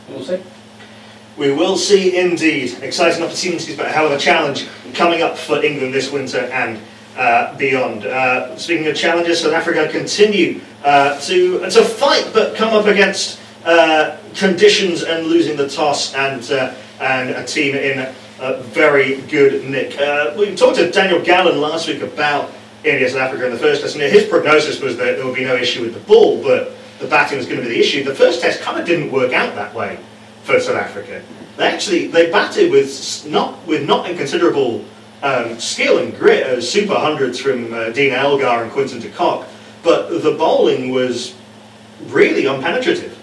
[0.09, 0.41] We'll see.
[1.37, 2.77] We will see indeed.
[2.81, 6.79] Exciting opportunities, but a hell of a challenge coming up for England this winter and
[7.17, 8.05] uh, beyond.
[8.05, 13.39] Uh, speaking of challenges, South Africa continue uh, to to fight, but come up against
[13.65, 19.65] uh, conditions and losing the toss, and uh, and a team in a very good
[19.65, 19.99] nick.
[19.99, 22.51] Uh, we talked to Daniel Gallan last week about
[22.83, 25.43] India South Africa in the first test, and his prognosis was that there would be
[25.43, 28.03] no issue with the ball, but the batting was going to be the issue.
[28.03, 29.99] The first test kind of didn't work out that way
[30.43, 31.21] for South Africa.
[31.57, 34.85] They actually they batted with not with not inconsiderable
[35.21, 39.47] um, skill and grit as super hundreds from uh, Dean Elgar and Quinton de Kock,
[39.83, 41.35] but the bowling was
[42.05, 43.18] really unpenetrative.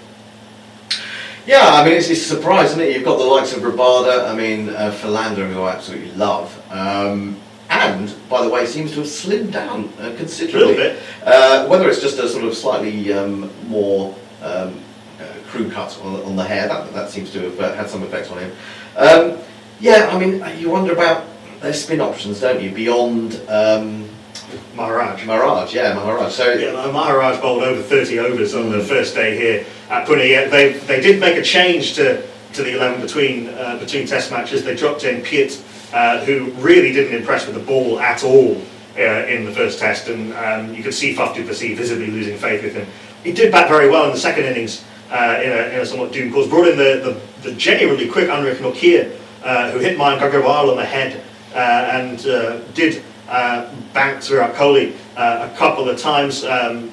[1.47, 2.93] Yeah, I mean, it's, it's a surprise, isn't it?
[2.93, 6.61] You've got the likes of Rabada, I mean, uh, Philander, who I absolutely love.
[6.73, 7.37] Um,
[7.71, 10.75] and, by the way, seems to have slimmed down uh, considerably.
[10.75, 11.03] A little bit.
[11.23, 14.81] Uh, whether it's just a sort of slightly um, more um,
[15.21, 18.03] uh, crew cut on, on the hair, that, that seems to have uh, had some
[18.03, 18.53] effect on him.
[18.97, 19.39] Um,
[19.79, 21.27] yeah, I mean, you wonder about
[21.61, 22.73] their spin options, don't you?
[22.73, 24.06] Beyond um,
[24.75, 25.25] Maharaj.
[25.25, 26.33] Maharaj, yeah, Maharaj.
[26.33, 30.51] So, Yeah, Maharaj bowled over 30 overs on the first day here at Pune.
[30.51, 34.65] They, they did make a change to, to the 11 between uh, between test matches.
[34.65, 35.63] They dropped in Piedt,
[35.95, 38.61] uh, who really didn't impress with the ball at all
[38.97, 42.37] uh, in the first test, and um, you could see Faf du Plessis visibly losing
[42.37, 42.87] faith with him.
[43.25, 46.13] He did bat very well in the second innings uh, in, a, in a somewhat
[46.13, 46.49] doomed course.
[46.49, 50.77] Brought in the, the, the genuinely quick Anrich Nortje, uh, who hit Mayank Agarwal on
[50.77, 51.23] the head
[51.55, 56.45] uh, and uh, did uh, bank Virat Kohli uh, a couple of times.
[56.45, 56.91] Um,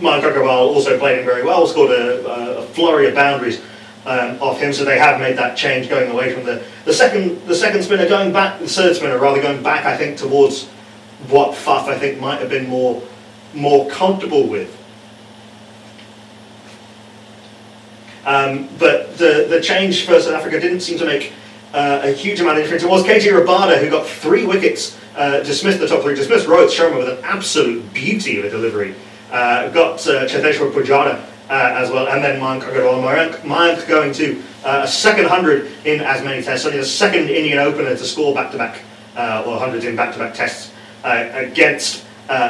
[0.00, 3.60] Mike Agarwal also played him very well, scored a, a flurry of boundaries
[4.06, 7.44] um, off him, so they have made that change going away from the, the second
[7.46, 10.66] the second spinner going back, the third spinner rather going back, I think, towards
[11.28, 13.02] what Faf I think might have been more
[13.54, 14.74] more comfortable with.
[18.24, 21.32] Um, but the, the change for South Africa didn't seem to make
[21.72, 22.82] uh, a huge amount of difference.
[22.82, 26.68] It was KT Rabada who got three wickets, uh, dismissed the top three, dismissed Rohit
[26.68, 28.94] Sharma with an absolute beauty of a delivery.
[29.32, 33.02] Uh, got uh, Cheteshwar Pujara uh, as well, and then Mayank Agarwal.
[33.02, 37.28] Mayank, Mayank going to uh, a second hundred in as many tests, only the second
[37.28, 38.80] Indian opener to score back-to-back
[39.16, 40.72] uh, or hundreds in back-to-back tests
[41.04, 42.04] uh, against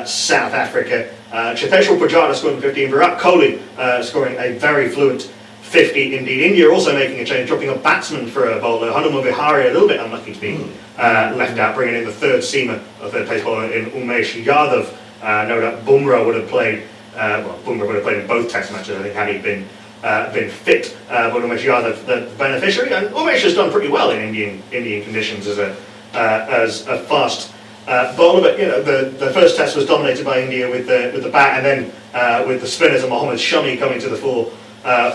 [0.05, 1.15] South Africa.
[1.33, 3.61] Uh, Cheteshwar Pujara scoring 15, Virat Kohli
[4.05, 5.23] scoring a very fluent
[5.63, 6.45] 50 indeed.
[6.45, 8.91] India also making a change, dropping a batsman for a bowler.
[8.93, 12.41] Hanuman Vihari a little bit unlucky to be uh, left out, bringing in the third
[12.41, 14.95] seamer, a third place bowler in Umesh Yadav.
[15.23, 16.83] Uh, no doubt Bumrah would have played,
[17.15, 19.69] uh, well, Bumrah would have played in both test matches, I think, had he been
[20.03, 20.97] uh, been fit.
[21.09, 25.05] Uh, but Umesh Yadav, the beneficiary, and Umesh has done pretty well in Indian Indian
[25.05, 25.77] conditions as a
[26.15, 27.53] uh, as a fast
[27.87, 28.41] uh, bowler.
[28.41, 31.31] But you know, the, the first test was dominated by India with the with the
[31.31, 34.51] bat, and then with the spinners and Mohammad Shami coming to the fore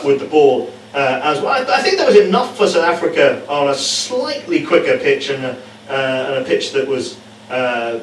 [0.05, 1.49] with the ball as well.
[1.49, 5.57] I, I think there was enough for South Africa on a slightly quicker pitch and
[5.89, 7.19] uh, and a pitch that was
[7.49, 7.99] uh,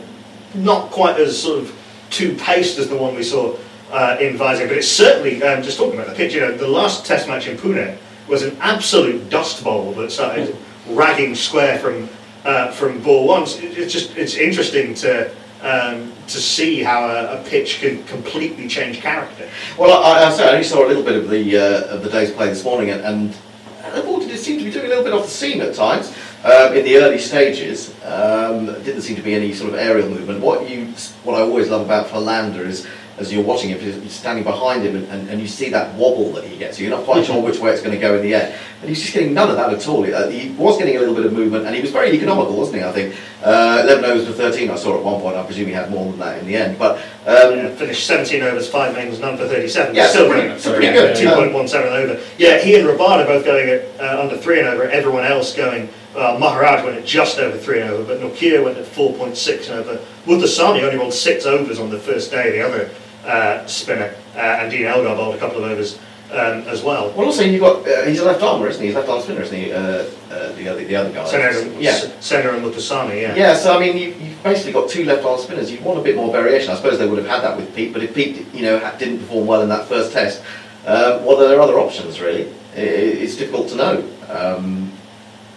[0.54, 1.76] not quite as sort of
[2.10, 3.56] too paced as the one we saw
[3.90, 4.68] uh, in Vizag.
[4.68, 7.46] But it's certainly, um, just talking about the pitch, you know, the last test match
[7.46, 7.96] in Pune
[8.28, 10.56] was an absolute dust bowl that started
[10.88, 12.08] ragging square from
[12.44, 13.42] uh, from ball one.
[13.42, 15.30] It's just it's interesting to
[15.62, 19.48] um, to see how a, a pitch can completely change character.
[19.76, 22.30] Well, I, I, I only saw a little bit of the uh, of the day's
[22.30, 23.34] play this morning, and, and
[23.94, 26.14] the ball did seem to be doing a little bit off the seam at times
[26.44, 27.94] um, in the early stages.
[28.04, 30.40] Um, didn't seem to be any sort of aerial movement.
[30.40, 30.86] What you,
[31.24, 32.86] what I always love about Philander is.
[33.18, 36.32] As you're watching him, you're standing behind him and, and, and you see that wobble
[36.32, 36.80] that he gets.
[36.80, 38.58] You're not quite sure which way it's going to go in the air.
[38.80, 40.02] And he's just getting none of that at all.
[40.04, 42.78] Uh, he was getting a little bit of movement and he was very economical, wasn't
[42.78, 42.82] he?
[42.82, 43.14] I think.
[43.44, 45.36] Uh, 11 overs for 13, I saw at one point.
[45.36, 46.78] I presume he had more than that in the end.
[46.78, 49.94] But um, Uh, finished 17 overs, 5 innings, none for 37.
[49.94, 50.62] Yeah, Still so pretty- running.
[50.62, 51.16] pretty good.
[51.18, 52.20] 2.17 over.
[52.38, 55.90] Yeah, he and Rabada both going at uh, under 3 and over, everyone else going,
[56.16, 59.80] uh, Maharaj went at just over 3 and over, but Nortje went at 4.6 and
[59.80, 60.04] over.
[60.26, 62.90] Muthusamy only rolled 6 overs on the first day, the other
[63.24, 65.98] uh, spinner, uh, and Dean Elgar bowled a couple of overs
[66.32, 67.10] um, as well.
[67.10, 68.88] Well, also you've got uh, he's a left armer, isn't he?
[68.88, 69.72] He's a left arm spinner, isn't he?
[69.72, 69.78] Uh,
[70.30, 71.26] uh, the other the other guy.
[71.26, 71.96] Senna, yeah.
[72.20, 73.34] Senna and Muthusamy, yeah.
[73.34, 75.70] Yeah, so I mean, you, you've basically got two left arm spinners.
[75.70, 76.70] You want a bit more variation.
[76.70, 79.18] I suppose they would have had that with Piedt, but if Piedt, you know, didn't
[79.18, 80.42] perform well in that first test,
[80.86, 82.48] um, what are their other options really?
[82.76, 84.08] I- i it's difficult to know.
[84.28, 84.92] Um,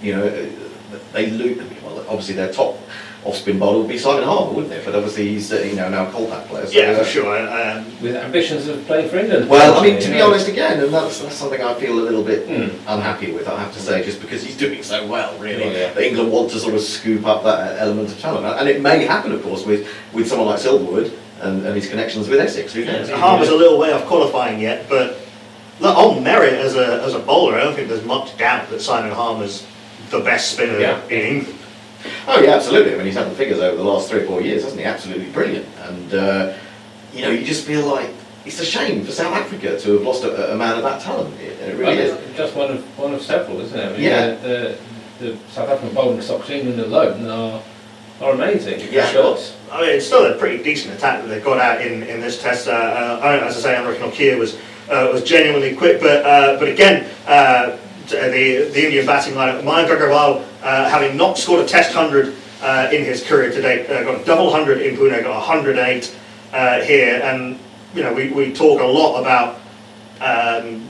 [0.04, 1.58] you know, uh, they lose.
[1.82, 2.78] Well, obviously their top
[3.26, 4.84] off spin bowler would be Simon Harmer, wouldn't they?
[4.84, 6.66] But obviously he's uh, you know now a Kolpak player.
[6.66, 7.38] So, Yeah, uh, for sure.
[7.38, 9.50] Um, with ambitions of playing for England.
[9.50, 10.28] Well, I mean, to be know.
[10.28, 12.76] honest, again, and that's, that's something I feel a little bit Hmm.
[12.88, 15.72] unhappy with, I have to say, just because he's doing so well, really.
[15.72, 15.94] Yeah.
[15.94, 18.46] That England want to sort of scoop up that element of talent.
[18.60, 22.28] And it may happen, of course, with, with someone like Silverwood and, and his connections
[22.28, 22.74] with Essex.
[22.74, 23.10] Who knows?
[23.10, 25.18] Harmer's a little way off qualifying yet, but
[25.80, 28.82] look, on merit as a, as a bowler, I don't think there's much doubt that
[28.82, 29.66] Simon Harmer's
[30.14, 31.00] the best spinner Yeah.
[31.10, 31.60] in England.
[32.28, 32.94] Oh, yeah, absolutely.
[32.94, 34.86] I mean, he's had the figures over the last three or four years, hasn't he?
[34.86, 35.66] Absolutely brilliant.
[35.88, 36.54] And, uh,
[37.14, 38.10] you know, you just feel like
[38.46, 41.34] it's a shame for South Africa to have lost a, a man of that talent.
[41.40, 42.38] It, it really Well, is.
[42.38, 43.86] just one of one of several, isn't it?
[43.86, 44.28] I mean, Yeah.
[44.36, 44.78] The,
[45.20, 47.62] the, the South African bowling stocks England alone are
[48.22, 48.82] are amazing.
[48.92, 49.06] Yeah.
[49.08, 49.38] Sure.
[49.72, 52.42] I mean, it's still a pretty decent attack that they've got out in, in this
[52.42, 52.68] test.
[52.68, 54.56] Uh, uh, as I say, Anrich Nortje was
[54.90, 59.64] uh, was genuinely quick, but uh, but again, uh, the, the Indian batting lineup.
[59.64, 63.90] Mayank Agarwal, uh, having not scored a Test hundred uh, in his career to date,
[63.90, 66.16] uh, got a double hundred in Pune, got 108
[66.54, 67.60] uh, here, and
[67.94, 69.60] you know we, we talk a lot about
[70.22, 70.88] um,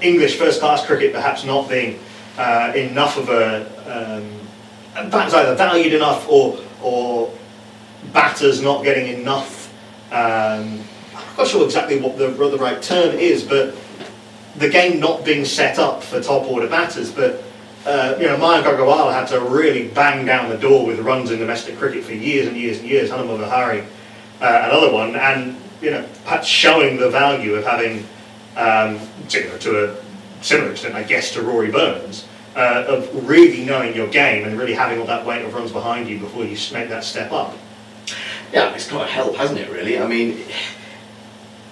[0.00, 1.98] English first class cricket perhaps not being
[2.38, 3.64] uh, enough of a
[4.94, 7.32] um, perhaps either valued enough or or
[8.12, 9.72] batters not getting enough.
[10.12, 10.80] Um,
[11.14, 13.74] I'm not sure exactly what the, the right term is, but
[14.56, 17.12] the game not being set up for top order batters.
[17.12, 17.42] But
[17.86, 21.38] uh, you know, Mayank Agarwal had to really bang down the door with runs in
[21.38, 23.10] domestic cricket for years and years and years.
[23.10, 23.80] Vihari,
[24.40, 28.06] uh, another one, and you know, perhaps showing the value of having,
[28.56, 29.96] um, you know, to a
[30.42, 34.74] similar extent, I guess, to Rory Burns, uh, of really knowing your game and really
[34.74, 37.54] having all that weight of runs behind you before you make that step up.
[38.52, 39.70] Yeah, it's got to help, hasn't it?
[39.70, 39.98] Really.
[39.98, 40.40] I mean,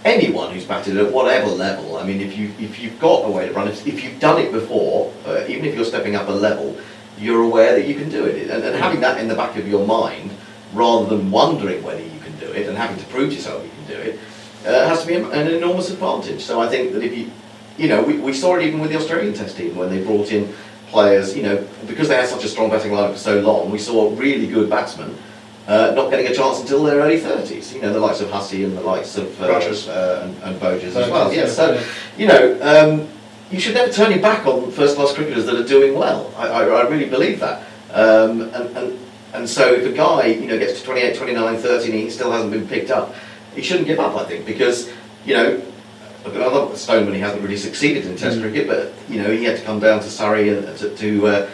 [0.05, 1.97] anyone who's batted at whatever level.
[1.97, 4.41] I mean, if you if you've got a way to run it, if you've done
[4.41, 6.77] it before, uh, even if you're stepping up a level,
[7.19, 9.69] you're aware that you can do it, and, and having that in the back of
[9.69, 10.31] your mind,
[10.73, 13.71] rather than wondering whether you can do it and having to prove to yourself you
[13.71, 14.21] can do it,
[14.67, 16.43] uh, has to be an enormous advantage.
[16.43, 17.31] So I think that if you,
[17.77, 20.33] you know, we, we saw it even with the Australian Test team when they brought
[20.33, 20.53] in
[20.88, 23.79] players, you know, because they had such a strong batting lineup for so long, we
[23.79, 25.17] saw really good batsmen
[25.66, 27.75] uh, not getting a chance until their early 30s.
[27.75, 30.96] You know, the likes of Hussey and the likes of uh, uh, and, and Voges
[30.96, 31.33] as well.
[31.33, 31.83] Yeah, so,
[32.16, 33.09] you know, um,
[33.51, 36.33] you should never turn your back on first class cricketers that are doing well.
[36.37, 37.64] I, I, I really believe that.
[37.92, 38.98] Um, and, and,
[39.35, 42.33] and so if a guy, you know, gets to 28, 29, 30 and he still
[42.33, 43.14] hasn't been picked up,
[43.55, 44.90] he shouldn't give up, I think, because,
[45.25, 45.62] you know,
[46.25, 48.42] I love Stoneman, he hasn't really succeeded in Test Mm.
[48.42, 51.51] cricket, but, you know, he had to come down to Surrey and to, to, uh,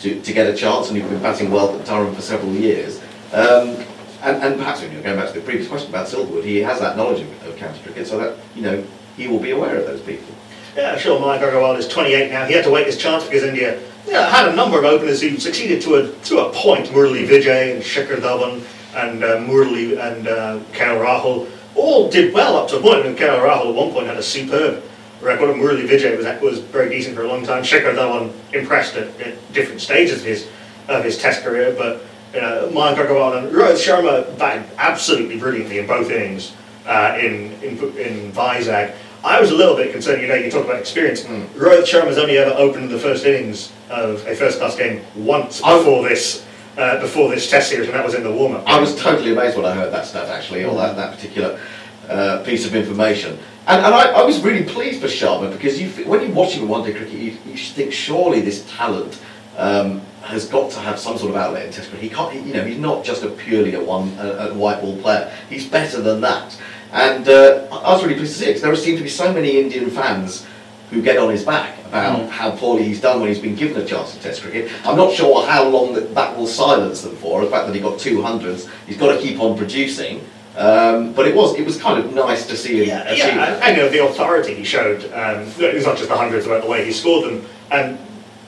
[0.00, 3.01] to, to get a chance, and he's been batting well at Durham for several years.
[3.32, 3.84] Um,
[4.22, 6.78] and, and perhaps, you know, going back to the previous question about Silverwood, he has
[6.80, 8.84] that knowledge of, of county cricket, so that, you know,
[9.16, 10.32] he will be aware of those people.
[10.76, 11.20] Yeah, sure.
[11.20, 12.46] Mayank Agarwal is 28 now.
[12.46, 15.36] He had to wait his chance because India yeah, had a number of openers who
[15.38, 16.86] succeeded to a to a point.
[16.86, 18.64] Murali Vijay and Shikhar Dhawan
[18.94, 23.06] and uh, Murali and uh, Rahul all did well up to a point.
[23.06, 24.82] And KL Rahul at one point had a superb
[25.20, 25.50] record.
[25.50, 27.62] And Murali Vijay was was very decent for a long time.
[27.62, 30.48] Shikhar Dhawan impressed at, at different stages of his
[30.88, 32.02] of his Test career, but
[32.34, 36.54] you know, Mayank Agarwal and Rohit Sharma batted absolutely brilliantly in both innings
[36.86, 38.94] uh, in in in Vizag.
[39.24, 41.22] I was a little bit concerned, you know, you talk about experience.
[41.22, 41.46] Mm.
[41.50, 46.08] Rohit Sharma's only ever opened the first innings of a first class game once before
[46.08, 46.44] this
[46.76, 48.66] uh, before this test series, and that was in the warm up.
[48.66, 51.60] I was totally amazed when I heard that stat actually, or that, that particular
[52.08, 53.38] uh, piece of information.
[53.66, 56.64] And, and I, I was really pleased for Sharma because you, when you watch him
[56.64, 59.20] in one day cricket, you, you think surely this talent
[59.56, 62.08] um, has got to have some sort of outlet in Test cricket.
[62.08, 64.80] He can't, he- you know, he's not just a purely a one a, a white
[64.80, 65.32] ball player.
[65.50, 66.56] He's better than that.
[66.92, 69.08] And uh, I I was really pleased to see it because there seem to be
[69.08, 70.46] so many Indian fans
[70.90, 72.28] who get on his back about Mm.
[72.30, 74.70] how poorly he's done when he's been given a chance in Test cricket.
[74.84, 77.42] I'm not sure how long that, that will silence them for.
[77.44, 80.24] The fact that he got two hundreds, he's got to keep on producing.
[80.56, 83.54] Um, but it was it was kind of nice to see him Yeah, achieve yeah,
[83.54, 86.62] and, and you know, the authority he showed, um, it's not just the hundreds about
[86.62, 87.98] the way he scored them, and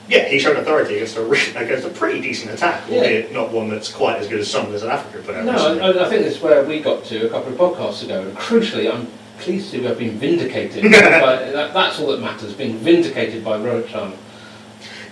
[0.07, 2.97] yeah, he showed authority against a, re- against a pretty decent attack, Yeah.
[2.97, 5.53] albeit not one that's quite as good as some that South Africa put out No,
[5.53, 5.81] recently.
[5.81, 8.21] I, I think that's where we got to a couple of podcasts ago.
[8.21, 9.07] And crucially, I'm
[9.39, 10.83] pleased to have been vindicated.
[10.91, 14.15] but that, that's all that matters, being vindicated by Sharma.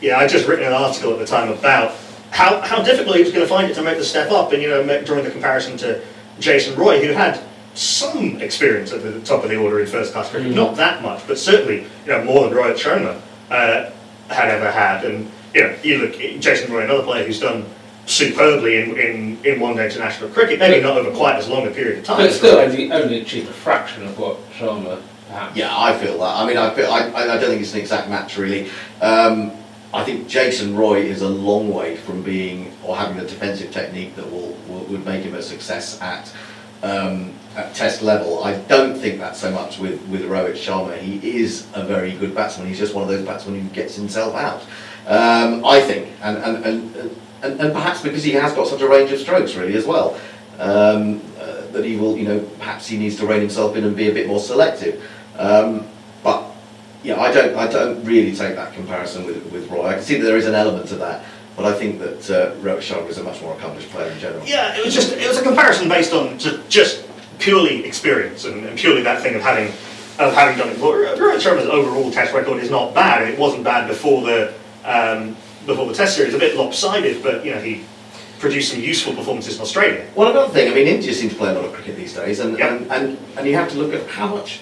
[0.02, 1.96] Yeah, I'd just written an article at the time about
[2.32, 4.62] how, how difficult he was going to find it to make the step up, and
[4.62, 6.02] you know, make- drawing the comparison to
[6.40, 7.40] Jason Roy, who had
[7.76, 10.56] some experience at the top of the order in first class cricket, Mm.
[10.56, 13.90] not that much, but certainly you know more than Rohit Sharma uh,
[14.34, 15.06] had ever had.
[15.06, 17.66] And you know, you look Jason Roy, another player who's done
[18.06, 21.72] superbly in, in, in one day international cricket, maybe not over quite as long a
[21.72, 22.18] period of time.
[22.18, 22.66] But as still, Roy.
[22.66, 25.56] only, only achieved a fraction of what Sharma perhaps.
[25.56, 26.36] Yeah, I feel that.
[26.38, 28.70] I mean, I feel I, I I don't think it's an exact match really.
[29.02, 29.52] Um,
[29.94, 34.16] I think Jason Roy is a long way from being or having the defensive technique
[34.16, 36.34] that will, will would make him a success at
[36.82, 38.44] um, at Test level.
[38.44, 40.98] I don't think that so much with with Rohit Sharma.
[40.98, 42.68] He is a very good batsman.
[42.68, 44.62] He's just one of those batsmen who gets himself out.
[45.08, 48.88] Um, I think, and and, and and and perhaps because he has got such a
[48.88, 50.20] range of strokes really as well.
[50.60, 53.96] Um, uh, that he will, you know, perhaps he needs to rein himself in and
[53.96, 55.04] be a bit more selective.
[55.38, 55.88] Um,
[56.24, 56.46] but
[57.04, 59.88] yeah, I don't, I don't really take that comparison with, with Roy.
[59.88, 61.26] I can see that there is an element to that,
[61.56, 64.46] but I think that uh, Rohit Sharma is a much more accomplished player in general.
[64.46, 66.38] Yeah, it was just it was a comparison based on
[66.70, 67.06] just
[67.44, 69.68] purely experience and, and purely that thing of having
[70.20, 70.80] of having done it.
[70.80, 74.54] Well, Rohit Sharma's overall Test record is not bad, and it wasn't bad before the
[74.86, 75.36] um,
[75.66, 76.34] before the Test series.
[76.34, 77.84] A bit lopsided, but you know he
[78.40, 80.06] produced some useful performances in Australia.
[80.16, 82.42] Well, another thing, I mean, India seem to play a lot of cricket these days,
[82.42, 82.76] and, Yeah.
[82.76, 84.58] and, and, and you have to look at how much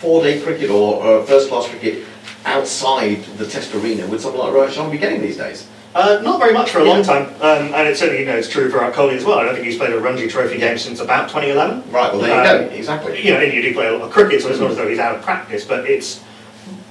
[0.00, 2.06] four-day cricket or, or first-class cricket
[2.46, 5.68] outside the test arena would someone like Roshan be getting these days?
[5.96, 6.90] Uh, not very much for a Yeah.
[6.92, 9.38] long time, um, and it's certainly you know it's true for Kohli as well.
[9.38, 11.84] I don't think he's played a Ranji Trophy game since about 2011.
[11.90, 13.18] Right, well, there you Um, go, exactly.
[13.26, 14.86] You know, and you do play a lot of cricket, so it's not as though
[14.86, 16.20] he's out of practice, but it's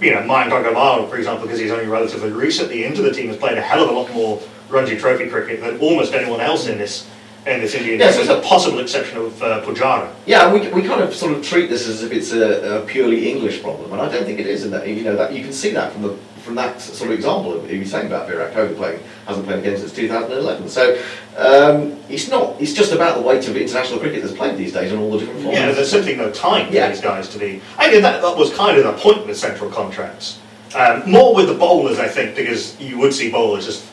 [0.01, 3.37] you know, Mayank Agarwal, for example, because he's only relatively recently into the team, has
[3.37, 4.39] played a hell of a lot more
[4.69, 7.05] Ranji Trophy cricket than almost anyone else in this
[7.45, 10.07] in this Indian Yes, team, with it's- the possible exception of uh, Pujara.
[10.25, 13.29] Yeah, we, we kind of sort of treat this as if it's a, a purely
[13.29, 14.65] English problem, and I don't think it is.
[14.65, 16.13] In that you know that you can see that from the
[16.45, 19.59] from that sort of example of he was saying about Virat Kohli playing hasn't played
[19.59, 20.69] again since 2011.
[20.69, 20.93] So
[21.37, 22.61] um, it's not.
[22.61, 25.19] It's just about the weight of international cricket that's played these days on all the
[25.19, 25.53] different formats.
[25.53, 26.89] Yeah, there's simply no time for Yeah.
[26.89, 27.61] these guys to be.
[27.79, 30.39] I mean, that, that was kind of the point with central contracts.
[30.75, 33.85] Um, more with the bowlers, I think, because you would see bowlers just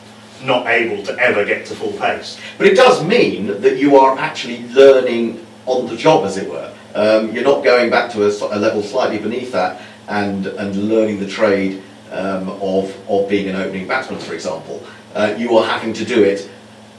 [0.43, 2.39] not able to ever get to full pace.
[2.57, 6.71] But it does mean that you are actually learning on the job, as it were.
[6.93, 11.27] Um, you're not going back to a level slightly beneath that and, and learning the
[11.27, 11.81] trade
[12.13, 14.85] um, of, of being an opening batsman, for example.
[15.13, 16.49] Uh, you are having to do it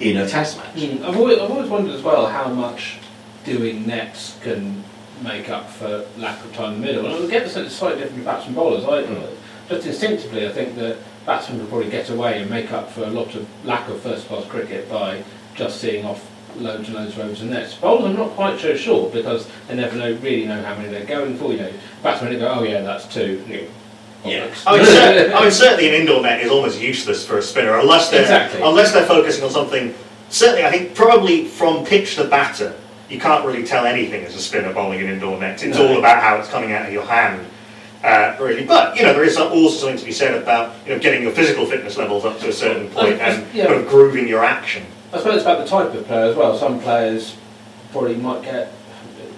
[0.01, 0.75] in a test match.
[0.75, 2.99] Mm, I've, always, I've always wondered as well how much
[3.45, 4.83] doing nets can
[5.23, 7.07] make up for lack of time in the middle.
[7.07, 8.85] And I get the sense it's slightly different to batsmen bowlers.
[8.85, 9.37] I, Mm.
[9.69, 13.11] Just instinctively, I think that batsmen will probably get away and make up for a
[13.11, 17.21] lot of lack of first class cricket by just seeing off loads and loads of
[17.21, 17.75] overs and nets.
[17.75, 21.07] Bowlers, I'm not quite so sure because they never know really know how many they're
[21.07, 21.53] going for.
[21.53, 23.43] You know, batsmen go, oh yeah, that's two.
[23.49, 23.69] You know,
[24.25, 24.63] bollocks.
[24.67, 27.79] I mean, cer- I mean, certainly an indoor net is almost useless for a spinner
[27.79, 28.63] unless they're Exactly.
[28.63, 29.95] unless they're focusing on something.
[30.31, 32.75] Certainly, I think probably from pitch to batter,
[33.09, 35.63] you can't really tell anything as a spinner bowling an indoor net.
[35.63, 35.89] It's No.
[35.89, 37.47] all about how it's coming out of your hand.
[38.03, 40.99] Uh, really, but you know there is also something to be said about you know
[40.99, 43.67] getting your physical fitness levels up to a certain point and yeah.
[43.67, 44.85] kind of grooving your action.
[45.13, 46.59] I suppose it's about the type of player as well.
[46.59, 47.37] Some players
[47.93, 48.73] probably might get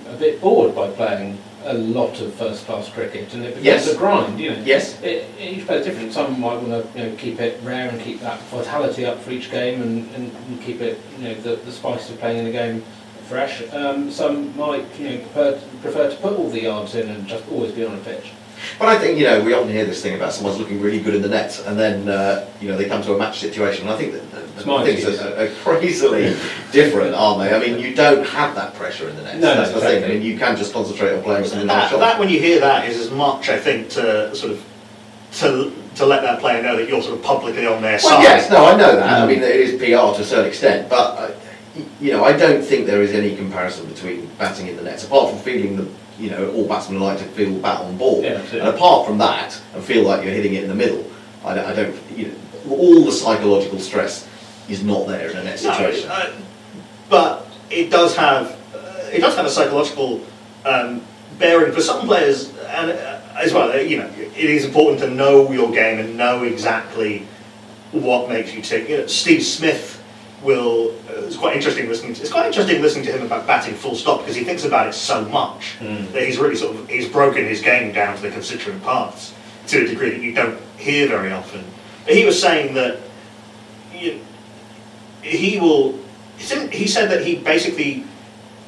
[0.09, 3.93] a bit bored by playing a lot of first class cricket and it becomes Yes.
[3.93, 4.63] a grind, you know.
[4.65, 5.01] Yes.
[5.03, 6.13] It, each player's different.
[6.13, 9.31] Some might want to you know, keep it rare and keep that vitality up for
[9.31, 12.45] each game and, and, and keep it, you know, the, the spice of playing in
[12.45, 12.83] the game
[13.29, 13.63] fresh.
[13.73, 17.45] Um, some might you know, prefer, prefer to put all the yards in and just
[17.51, 18.31] always be on a pitch.
[18.79, 21.15] But I think, you know, we often hear this thing about someone's looking really good
[21.15, 23.87] in the net and then, uh, you know, they come to a match situation.
[23.87, 26.37] And I think that the, It's the my things are, are crazily
[26.73, 27.55] different, aren't they?
[27.55, 29.41] I mean, you don't have that pressure in the nets.
[29.41, 30.05] No, That's the thing.
[30.05, 32.61] I mean, you can just concentrate on playing something That, nice that when you hear
[32.61, 34.65] that is as much I think to sort of
[35.33, 38.11] to to let that player know that you're sort of publicly on their side.
[38.11, 38.23] Well, side.
[38.23, 39.23] yes, no, I know that.
[39.23, 41.31] I mean, it is PR to a certain extent, but uh,
[42.01, 45.31] you know, I don't think there is any comparison between batting in the nets, apart
[45.31, 45.89] from feeling the,
[46.19, 49.61] you know, all batsmen like to feel bat on ball, Yeah, and apart from that,
[49.75, 51.05] and feel like you're hitting it in the middle.
[51.45, 54.29] I don't, I don't you know, all the psychological stress
[54.69, 56.11] is not there in a net No, situation.
[56.11, 56.33] uh,
[57.09, 60.21] but it does have uh, it does have a psychological
[60.65, 61.01] um,
[61.39, 63.71] bearing for some players, and uh, as well.
[63.71, 67.27] uh, You know, it is important to know your game and know exactly
[67.93, 68.89] what makes you tick.
[68.89, 70.03] You know, Steve Smith
[70.43, 70.91] will.
[71.09, 72.15] Uh, it's quite interesting listening.
[72.15, 74.89] To, it's quite interesting listening to him about batting full stop because he thinks about
[74.89, 78.31] it so much that he's really sort of he's broken his game down to the
[78.31, 79.33] constituent parts
[79.69, 81.65] to a degree that you don't hear very often.
[82.05, 82.99] But he was saying that.
[83.95, 84.21] You,
[85.27, 85.99] he will.
[86.37, 88.05] he said- that he basically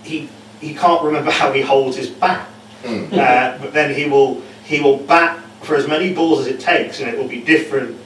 [0.03, 0.29] he
[0.61, 2.47] he can't remember how he holds his bat,
[2.85, 3.13] Mm.
[3.13, 7.01] uh, but then he will he will bat for as many balls as it takes,
[7.01, 7.97] and it will be different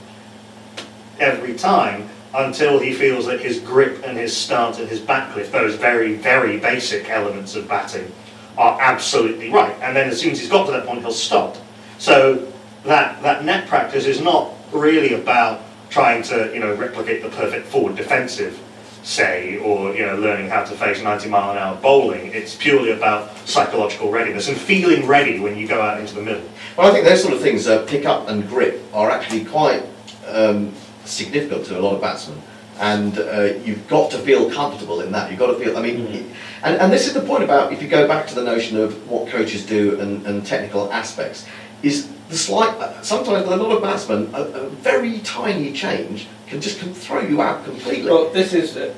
[1.21, 5.75] every time until he feels that his grip and his stance and his backlift, those
[5.75, 8.11] very very basic elements of batting,
[8.57, 9.77] are absolutely right.
[9.83, 11.57] And then as soon as he's got to that point, he'll stop.
[11.99, 12.49] So
[12.85, 15.61] that that net practice is not really about
[15.93, 18.59] trying to you know replicate the perfect forward defensive
[19.05, 22.93] say or you know learning how to face 90 mile an hour bowling it's purely
[22.93, 26.93] about psychological readiness and feeling ready when you go out into the middle Well, I
[26.93, 29.83] think those sort of things, uh, pick up and grip, are actually quite
[30.27, 30.73] um,
[31.05, 32.41] significant to a lot of batsmen.
[32.81, 35.31] And uh, you've got to feel comfortable in that.
[35.31, 36.25] You've got to feel, I mean, Mhm.
[36.65, 38.95] and, and this is the point about if you go back to the notion of
[39.11, 41.45] what coaches do and, and technical aspects,
[41.83, 46.81] is the slight, sometimes a lot of batsmen, a, a very tiny change can just
[46.81, 48.11] can throw you out completely.
[48.11, 48.95] Well, this is, uh,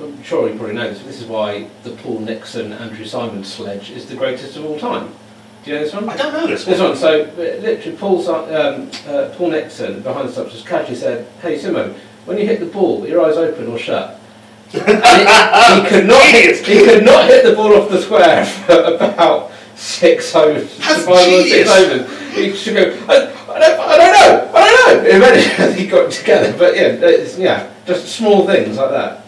[0.00, 3.90] I'm sure you probably know this, this is why the Paul Nixon Andrew Symonds sledge
[3.90, 5.12] is the greatest of all time.
[5.64, 6.08] Do you know this one?
[6.08, 6.72] i don't know this one.
[6.72, 10.94] This one so uh, literally Paul, um, uh, Paul Nixon behind the subs just casually
[10.94, 11.92] said, hey Simo,
[12.24, 14.20] when you hit the ball, your eyes open or shut?
[14.72, 18.94] He, he could not hit, he could not hit the ball off the square for
[18.94, 20.76] about six overs.
[20.78, 21.70] That's five or six genius.
[21.70, 22.34] overs.
[22.34, 23.14] He should go, I,
[23.54, 25.10] I, don't, I don't know, I don't know.
[25.10, 29.24] Eventually he got it together, but yeah, it's, yeah, just small things like that.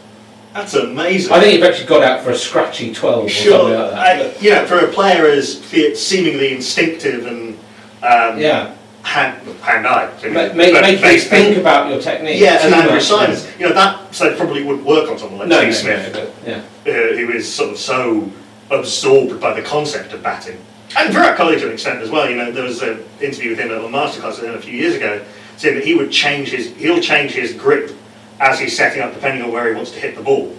[0.53, 3.78] that's amazing I think he eventually got out for a scratchy 12 or sure something
[3.78, 4.36] like that.
[4.36, 5.62] I, you know for a player as
[5.99, 7.55] seemingly instinctive and
[8.03, 8.74] um, yeah.
[9.03, 10.12] hand, hand-eye.
[10.22, 12.40] I mean, Make, make, you think about your technique.
[12.40, 13.01] Yeah, and Andrew.
[13.01, 13.49] Symonds.
[13.59, 16.20] You know, that so probably wouldn't work on someone like No, Steve no, Smith, no,
[16.20, 16.49] but,
[16.86, 16.92] yeah.
[16.92, 18.30] uh, who is sort of so
[18.70, 20.58] absorbed by the concept of batting.
[20.96, 22.28] And Virat Kohli to an extent as well.
[22.28, 24.72] You know, there was an interview with him at a masterclass with him a few
[24.72, 25.22] years ago,
[25.56, 27.94] saying that he would change his, he'll change his grip
[28.40, 30.54] as he's setting up, depending on where he wants to hit the ball.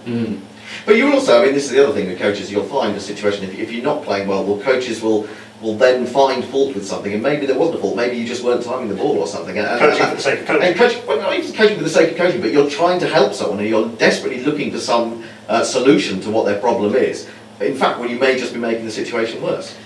[0.86, 2.50] But you also, I mean, this is the other thing with coaches.
[2.50, 5.28] You'll find a situation if, if you're not playing well, well, coaches will
[5.60, 7.94] will then find fault with something, and maybe there wasn't a fault.
[7.94, 9.58] Maybe you just weren't timing the ball or something.
[9.58, 10.62] And, and- Coaching for the sake of coaching.
[10.62, 13.06] And coach, well, not even coaching for the sake of coaching, but you're trying to
[13.06, 17.28] help someone, and you're desperately looking for some uh, solution to what their problem is.
[17.60, 19.76] In fact, when you may just be making the situation worse.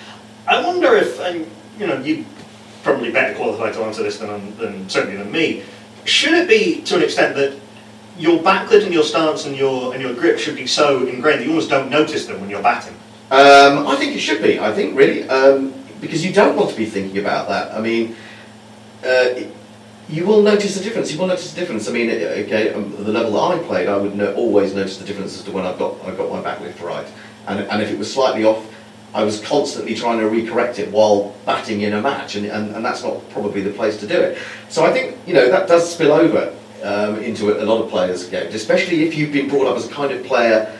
[0.46, 1.46] I wonder if, and
[1.78, 2.24] you know, you
[2.82, 5.64] probably better qualified to answer this than, than certainly than me.
[6.04, 7.58] Should it be to an extent that
[8.18, 11.44] your backlift and your stance and your and your grip should be so ingrained that
[11.44, 12.94] you almost don't notice them when you're batting?
[13.30, 14.60] Um, I think it should be.
[14.60, 17.72] I think really um, because you don't want to be thinking about that.
[17.72, 18.14] I mean,
[19.04, 19.52] uh, it-
[20.06, 21.10] you will notice a difference.
[21.10, 21.88] You will notice a difference.
[21.88, 25.04] I mean, okay, um, the level that I played, I would no, always notice the
[25.06, 27.06] difference as to when I've got I got my backlift right,
[27.46, 28.70] and and if it was slightly off.
[29.14, 32.84] I was constantly trying to recorrect it while batting in a match, and, and, and
[32.84, 34.38] that's not probably the place to do it.
[34.68, 37.90] So I think you know that does spill over um, into a, a lot of
[37.90, 40.76] players' games, especially if you've been brought up as a kind of player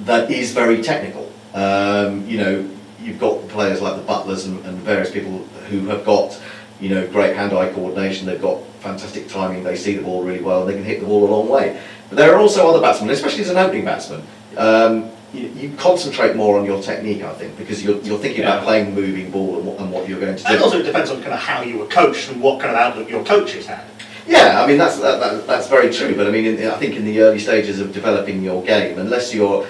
[0.00, 1.30] that is very technical.
[1.54, 5.38] Um, you know, you've got players like the Buttlers and, and various people
[5.68, 6.40] who have got,
[6.80, 8.26] you know, great hand-eye coordination.
[8.26, 9.64] They've got fantastic timing.
[9.64, 10.64] They see the ball really well.
[10.64, 11.80] They can hit the ball a long way.
[12.08, 14.22] But there are also other batsmen, especially as an opening batsman.
[14.56, 18.64] Um, you, you concentrate more on your technique, I think, because you're, you're thinking about
[18.64, 20.52] playing the moving ball and what, and what you're going to do.
[20.52, 22.76] And also it depends on kind of how you were coached and what kind of
[22.76, 23.84] outlook your coaches had.
[24.26, 26.14] Yeah, I mean that's that, that, that's very true.
[26.14, 29.34] But I mean, in, I think in the early stages of developing your game, unless
[29.34, 29.66] you're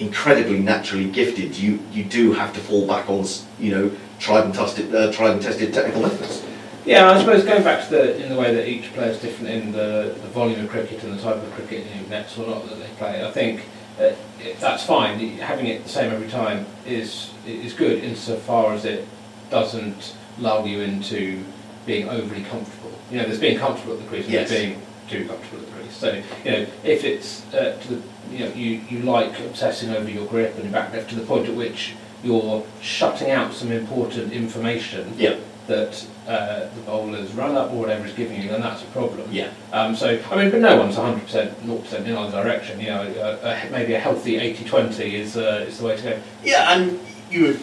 [0.00, 3.24] incredibly naturally gifted, you you do have to fall back on
[3.60, 6.44] you know tried and tested uh, tried and tested technical methods.
[6.84, 9.50] Yeah, I suppose going back to the in the way that each player is different
[9.50, 12.48] in the, the volume of cricket and the type of cricket, you know, nets or
[12.48, 13.24] not that they play.
[13.24, 13.62] I think
[13.98, 15.18] uh, it, that's fine.
[15.38, 19.06] Having it the same every time is is good insofar as it
[19.50, 21.42] doesn't lull you into
[21.86, 22.92] being overly comfortable.
[23.10, 24.50] You know, there's being comfortable at the crease and Yes.
[24.50, 25.96] there's being too comfortable at the crease.
[25.96, 30.08] So you know, if it's uh, to the you know you, you like obsessing over
[30.10, 34.32] your grip and your backlift to the point at which you're shutting out some important
[34.32, 35.36] information Yeah.
[35.68, 39.26] that uh, the bowler's run up or whatever is giving you, then that's a problem.
[39.32, 39.50] Yeah.
[39.72, 42.78] Um, so, I mean, but no one's 100%, 0% in either direction.
[42.78, 46.20] You know, uh, uh, maybe a healthy 80-20 is, uh, is the way to go.
[46.44, 47.00] Yeah, and
[47.30, 47.60] you would,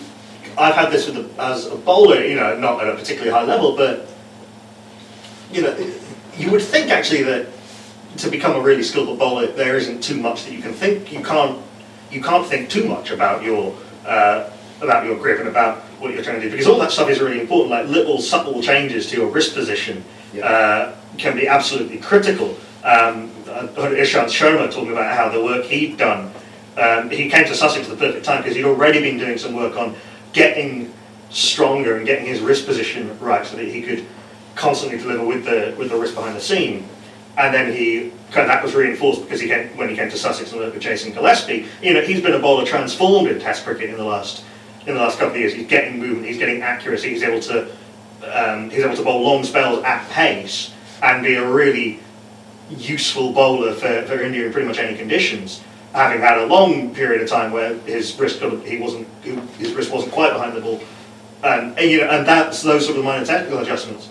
[0.57, 3.43] I've had this with a, as a bowler, you know, not at a particularly high
[3.43, 4.09] level, but
[5.51, 5.93] you know,
[6.36, 7.47] you would think actually that
[8.18, 11.11] to become a really skillful bowler, there isn't too much that you can think.
[11.11, 11.61] You can't,
[12.09, 14.49] you can't think too much about your uh,
[14.82, 17.20] about your grip and about what you're trying to do because all that stuff is
[17.20, 17.70] really important.
[17.72, 20.46] Like little subtle changes to your wrist position Yeah.
[20.48, 22.58] uh, can be absolutely critical.
[22.84, 26.32] Um, I heard Ishant Sharma talking about how the work he'd done.
[26.78, 29.54] Um, he came to Sussex at the perfect time because he'd already been doing some
[29.54, 29.96] work on
[30.34, 30.93] getting
[31.30, 34.06] stronger and getting his wrist position right so that he could
[34.56, 36.88] constantly deliver with the with the wrist behind the seam.
[37.38, 40.18] And then he kind of that was reinforced because he came when he came to
[40.18, 41.66] Sussex and worked with Jason Gillespie.
[41.82, 44.43] You know, he's been a bowler transformed in Test cricket in the last
[44.86, 45.53] in the last couple of years.
[45.53, 47.71] He's getting movement, he's getting accuracy, he's able to
[48.31, 50.71] um, he's able to bowl long spells at pace
[51.03, 51.99] and be a really
[52.69, 55.61] useful bowler for, for India in pretty much any conditions.
[55.93, 59.07] Having had a long period of time where his wrist he wasn't
[59.57, 60.81] his wrist wasn't quite behind the ball,
[61.43, 64.09] and, and you know and that's those sort of minor technical adjustments.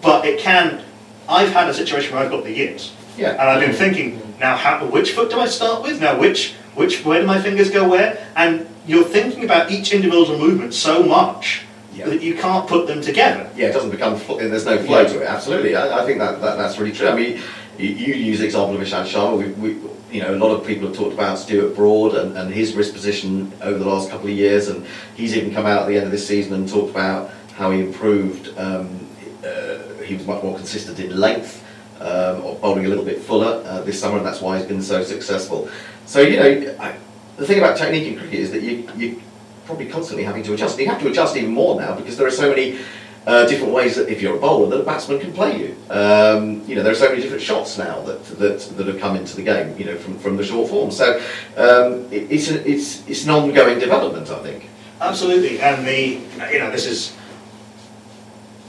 [0.00, 0.84] But it can.
[1.28, 3.30] I've had a situation where I've got the yips, Yeah.
[3.32, 6.00] and I've been thinking now how, which foot do I start with?
[6.00, 8.26] Now which which where do my fingers go where?
[8.34, 11.62] And you're thinking about each individual movement so much
[11.94, 12.06] Yeah.
[12.08, 13.48] that you can't put them together.
[13.56, 14.16] Yeah, it doesn't become.
[14.16, 15.08] Fl- there's no flow Yeah.
[15.08, 15.26] to it.
[15.26, 17.08] Absolutely, I, I think that, that that's really true.
[17.08, 17.40] I mean,
[17.78, 19.36] you, you use the example of Ishant Sharma.
[19.38, 19.78] We, we,
[20.10, 22.92] you know, a lot of people have talked about Stuart Broad and, and his wrist
[22.92, 24.84] position over the last couple of years, and
[25.16, 27.80] he's even come out at the end of this season and talked about how he
[27.80, 28.56] improved.
[28.58, 29.06] Um,
[29.44, 31.64] uh, he was much more consistent in length,
[32.00, 34.82] um, or bowling a little bit fuller uh, this summer, and that's why he's been
[34.82, 35.68] so successful.
[36.06, 36.96] So you know, I,
[37.36, 39.20] the thing about technique in cricket is that you you
[39.64, 40.78] probably constantly having to adjust.
[40.78, 42.78] You have to adjust even more now because there are so many
[43.26, 45.76] uh, different ways that if you're a bowler that a batsman can play you.
[45.90, 49.16] Um, you know, there are so many different shots now that, that that have come
[49.16, 49.78] into the game.
[49.78, 50.90] You know, from, from the short form.
[50.90, 51.18] So
[51.56, 54.68] um, it, it's it's it's an ongoing development, I think.
[55.00, 56.20] Absolutely, and the
[56.52, 57.16] you know this is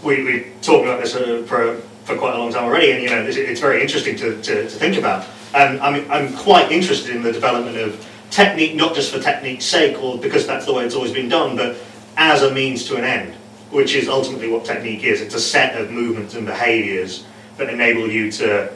[0.03, 3.09] we we talked about this uh, for for quite a long time already, and you
[3.09, 5.25] know it's, it's very interesting to, to, to think about.
[5.55, 9.95] And I'm I'm quite interested in the development of technique, not just for technique's sake
[10.03, 11.75] or because that's the way it's always been done, but
[12.17, 13.31] as a means to an end.
[13.73, 15.19] which is ultimately what technique is.
[15.21, 17.25] It's a set of movements and behaviours
[17.57, 18.71] that enable you to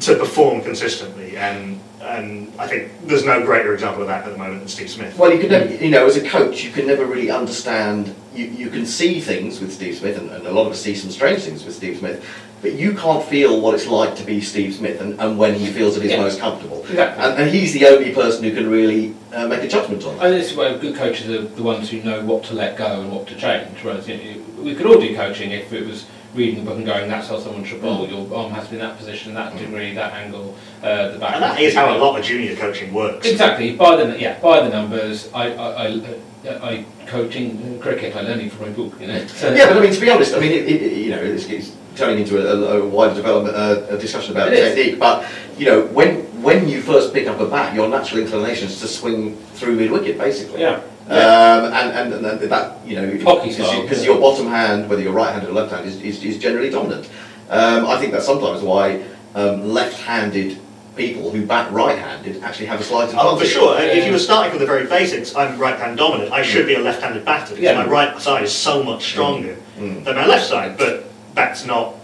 [0.00, 1.36] to perform consistently.
[1.36, 4.90] And and I think there's no greater example of that at the moment than Steve
[4.90, 5.16] Smith.
[5.18, 8.14] Well, you can never, you know, as a coach, you can never really understand.
[8.34, 10.94] You, you can see things with Steve Smith, and, and a lot of us see
[10.94, 12.24] some strange things with Steve Smith,
[12.62, 15.66] but you can't feel what it's like to be Steve Smith and, and when he
[15.66, 16.20] feels at his Yeah.
[16.20, 16.80] most comfortable.
[16.80, 17.24] Exactly.
[17.24, 20.26] And, and he's the only person who can really uh, make a judgment on that.
[20.26, 23.00] And this is where good coaches are the ones who know what to let go
[23.00, 23.78] and what to change.
[23.82, 26.86] Whereas you know, we could all do coaching if it was reading the book and
[26.86, 28.06] going, that's how someone should bowl.
[28.06, 31.34] Your arm has to be in that position, that degree, that angle, uh, the back.
[31.34, 33.26] And that is how a lot of junior coaching works.
[33.26, 33.74] Exactly.
[33.74, 35.28] By the yeah, by the numbers.
[35.32, 38.14] I I, I, I coaching cricket.
[38.14, 39.00] I learned it from my book.
[39.00, 39.26] You know.
[39.26, 41.46] So, Yeah, but I mean, to be honest, I mean, it, it, you know, it's,
[41.46, 44.74] it's turning into a, a wider development, uh, a discussion about It is.
[44.74, 44.98] technique.
[44.98, 45.26] But
[45.58, 48.88] you know, when when you first pick up a bat, your natural inclination is to
[48.88, 50.60] swing through mid wicket, basically.
[50.62, 50.80] Yeah.
[51.08, 53.82] Um, and, and, and that, you know, Hockey style.
[53.82, 57.10] because your bottom hand, whether you're right-handed or left-handed, is, is, is generally dominant.
[57.48, 59.02] Um, I think that's sometimes why
[59.34, 60.56] um, left-handed
[60.94, 63.26] people who bat right-handed actually have a slight advantage.
[63.28, 63.74] Oh, for sure.
[63.80, 63.86] Yeah.
[63.94, 66.30] If you were starting from the very basics, I'm right-hand dominant.
[66.30, 67.82] I should be a left-handed batter because Yeah.
[67.84, 70.04] my right side is so much stronger Mm.
[70.04, 70.78] than my left side.
[70.78, 71.09] But
[71.40, 71.94] that's not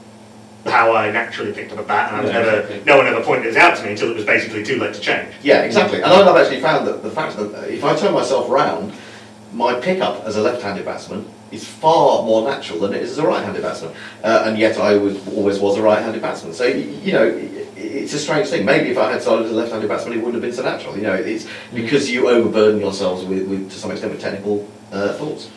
[0.64, 2.84] how I naturally picked up a bat, and I was No, never, exactly.
[2.84, 5.00] no one ever pointed this out to me until it was basically too late to
[5.00, 5.32] change.
[5.42, 6.02] Yeah, exactly.
[6.02, 8.92] And I've actually found that the fact that if I turn myself round,
[9.52, 13.26] my pickup as a left-handed batsman is far more natural than it is as a
[13.26, 13.92] right-handed batsman.
[14.24, 16.52] Uh, and yet I was, always was a right-handed batsman.
[16.52, 17.26] So, you know,
[17.76, 18.64] it's a strange thing.
[18.64, 20.96] Maybe if I had started as a left-handed batsman, it wouldn't have been so natural.
[20.96, 25.12] You know, it's because you overburden yourselves with, with to some extent, with technical uh,
[25.12, 25.48] thoughts.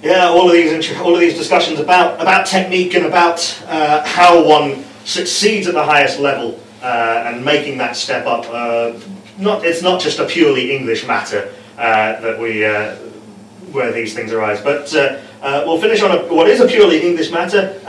[0.00, 4.44] Yeah, all of these all of these discussions about about technique and about uh, how
[4.44, 8.46] one succeeds at the highest level uh, and making that step up.
[8.48, 8.96] Uh,
[9.38, 12.94] not it's not just a purely English matter uh, that we uh,
[13.72, 14.94] where these things arise, but.
[14.94, 17.80] Uh, we'll finish on a, what is a purely English matter.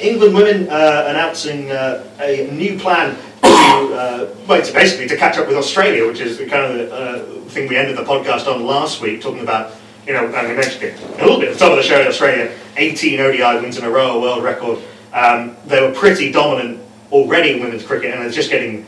[0.00, 6.06] England women announcing a new plan to, well, to basically to catch up with Australia,
[6.06, 9.42] which is the kind of the thing we ended the podcast on last week, talking
[9.42, 9.72] about
[10.06, 12.00] you know, and we mentioned it a little bit at the top of the show
[12.00, 14.78] in Australia, 18 ODI wins in a row, a world record.
[15.12, 16.80] Um, they were pretty dominant
[17.10, 18.86] already in women's cricket, and it's just getting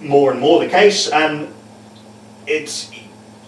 [0.00, 1.08] more and more the case.
[1.08, 1.52] And
[2.46, 2.90] it's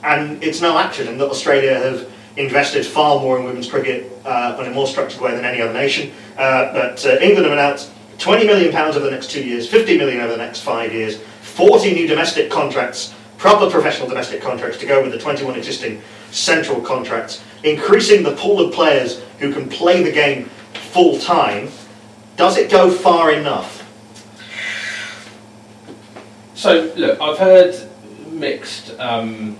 [0.02, 4.66] and it's no accident that Australia have invested far more in women's cricket uh, in
[4.66, 6.12] a more structured way than any other nation.
[6.36, 9.98] Uh, but uh, England have announced 20 million pounds over the next two years, 50
[9.98, 14.86] million over the next five years, 40 new domestic contracts, proper professional domestic contracts to
[14.86, 20.02] go with the 21 existing central contracts, increasing the pool of players who can play
[20.02, 20.50] the game
[20.90, 21.70] full time.
[22.36, 23.76] Does it go far enough?
[26.54, 27.74] So look, I've heard
[28.30, 29.56] mixed um,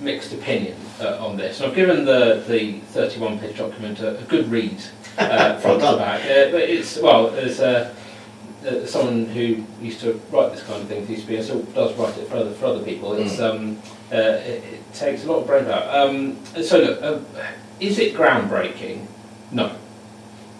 [0.00, 1.60] mixed opinion uh, on this.
[1.60, 4.82] And I've given the the 31 page document a, a good read
[5.18, 6.20] uh, front Well to back.
[6.22, 7.94] Uh, but it's well, there's uh,
[8.66, 11.94] uh, someone who used to write this kind of thing for ECB and still does
[11.96, 13.14] write it for other for other people.
[13.14, 13.78] It's um,
[14.12, 15.88] uh, it, it takes a lot of brain power.
[15.90, 17.18] Um, so look, uh,
[17.80, 19.06] is it groundbreaking?
[19.50, 19.76] No.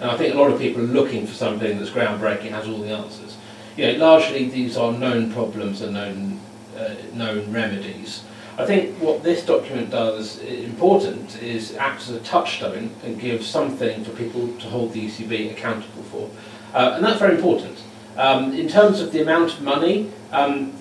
[0.01, 2.79] And I think a lot of people are looking for something that's groundbreaking, has all
[2.79, 3.37] the answers.
[3.77, 6.41] You know, largely these are known problems and known
[6.77, 8.25] uh, known remedies.
[8.57, 14.05] I think what this document does, important, is acts as a touchstone and gives something
[14.05, 16.31] for people to hold the ECB accountable for,
[16.73, 17.83] uh, and that's very important.
[18.17, 20.73] Um, in terms of the amount of money, um,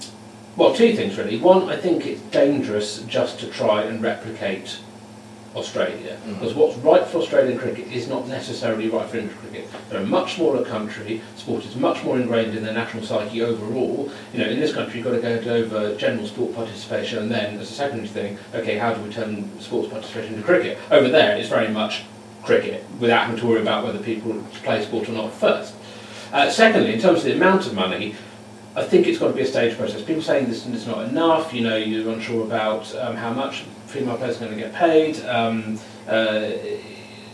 [0.55, 1.37] well, two things really.
[1.39, 4.79] One, I think it's dangerous just to try and replicate
[5.55, 9.67] Australia, because what's right for Australian cricket is not necessarily right for English cricket.
[9.87, 14.11] They're a much smaller country, sport is much more ingrained in their national psyche overall.
[14.33, 17.59] You know, in this country you've got to go over general sport participation and then,
[17.59, 20.79] as a secondary thing, okay, how do we turn sports participation into cricket?
[20.89, 22.03] Over there it's very much
[22.43, 25.75] cricket, without having to worry about whether people play sport or not first.
[26.33, 28.15] Uh, secondly, in terms of the amount of money,
[28.75, 30.01] I think it's got to be a stage process.
[30.01, 34.17] People saying this is not enough, you know, you're unsure about um, how much female
[34.17, 35.23] players are going to get paid.
[35.25, 36.49] Um, uh,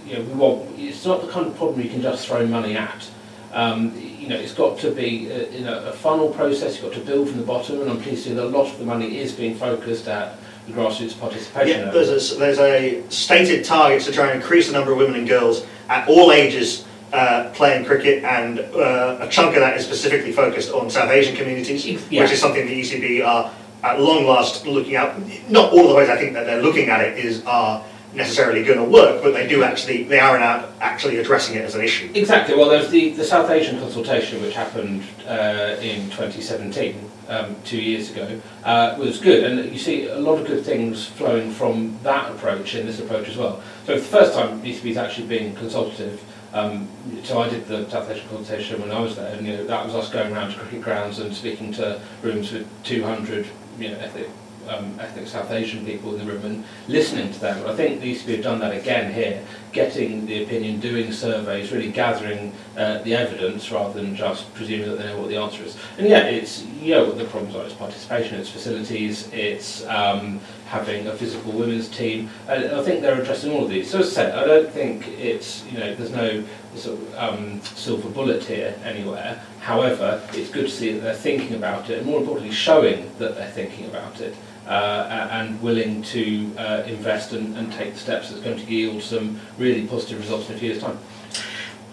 [0.05, 3.09] you know, want, it's not the kind of problem you can just throw money at.
[3.53, 6.75] Um, you know, it's got to be a, in a, a funnel process.
[6.75, 8.69] You've got to build from the bottom, and I'm pleased to see that a lot
[8.69, 10.37] of the money is being focused at
[10.67, 11.85] the grassroots participation.
[11.85, 15.15] Yeah, there's a, there's a stated target to try and increase the number of women
[15.15, 16.83] and girls at all ages
[17.13, 21.35] uh, playing cricket, and uh, a chunk of that is specifically focused on South Asian
[21.35, 22.21] communities, Yeah.
[22.23, 23.51] which is something the ECB are
[23.83, 25.17] at long last looking at.
[25.49, 27.83] Not all the ways I think that they're looking at it is are
[28.13, 31.75] necessarily going to work, but they do actually they are now actually addressing it as
[31.75, 32.09] an issue.
[32.13, 32.55] Exactly.
[32.55, 38.09] Well, there's the, the South Asian consultation which happened uh, in 2017, um, two years
[38.11, 42.31] ago uh, was good, and you see a lot of good things flowing from that
[42.31, 43.61] approach in this approach as well.
[43.85, 46.23] So for the first time, ECB is actually being consultative.
[46.53, 46.87] Um,
[47.23, 49.85] so I did the South Asian consultation when I was there, and you know, that
[49.85, 53.47] was us going around to cricket grounds and speaking to rooms with 200
[53.77, 54.29] you know, ethnic
[54.69, 57.67] um, ethnic South Asian people in the room and listening to them.
[57.67, 61.91] I think the ECB have done that again here, getting the opinion, doing surveys, really
[61.91, 65.77] gathering uh, the evidence rather than just presuming that they know what the answer is.
[65.97, 67.65] And yeah, it's you know what the problems are.
[67.65, 72.29] It's participation, it's facilities, it's um, having a physical women's team.
[72.47, 73.89] And I think they're addressing all of these.
[73.89, 76.43] So as I said, I don't think it's you know there's no
[76.75, 79.41] sort of um, silver bullet here anywhere.
[79.59, 83.35] However, it's good to see that they're thinking about it, and more importantly, showing that
[83.35, 84.35] they're thinking about it
[84.67, 89.01] uh, and willing to uh, invest and, and take the steps that's going to yield
[89.01, 90.97] some really positive results in a few years' time.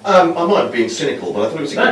[0.05, 1.75] Um, I might have been cynical, but I thought it was.
[1.77, 1.83] No,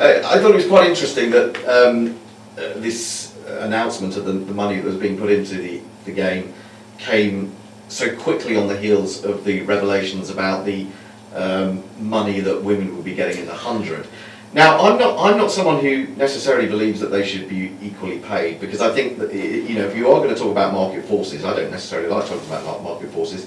[0.00, 2.18] I, I thought it was quite interesting that um,
[2.56, 6.52] uh, this announcement of the, the money that was being put into the, the game
[6.98, 7.52] came
[7.88, 10.86] so quickly on the heels of the revelations about the
[11.34, 14.06] um, money that women would be getting in the hundred.
[14.54, 18.60] Now, I'm not, I'm not someone who necessarily believes that they should be equally paid
[18.60, 21.44] because I think that, you know, if you are going to talk about market forces,
[21.44, 23.46] I don't necessarily like talking about market forces,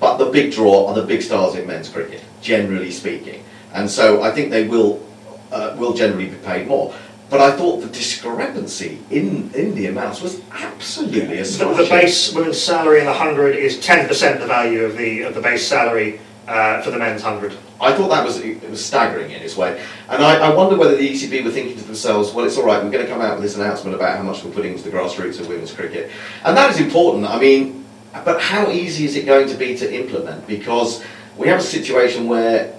[0.00, 3.44] but the big draw are the big stars in men's cricket, generally speaking.
[3.72, 5.06] And so I think they will,
[5.52, 6.92] uh, will generally be paid more.
[7.28, 11.84] But I thought the discrepancy in, in the amounts was absolutely The, astonishing.
[11.84, 15.40] the base women's salary in the 100 is 10% the value of the, of the
[15.40, 16.20] base salary
[16.50, 17.56] uh, for the men's 100.
[17.80, 20.96] I thought that was it was staggering in its way, and I, I wonder whether
[20.96, 23.34] the ECB were thinking to themselves, well, it's all right, we're going to come out
[23.34, 26.10] with this announcement about how much we're putting into the grassroots of women's cricket,
[26.44, 27.24] and that is important.
[27.24, 27.86] I mean,
[28.24, 30.48] but how easy is it going to be to implement?
[30.48, 31.04] Because
[31.36, 32.74] we have a situation where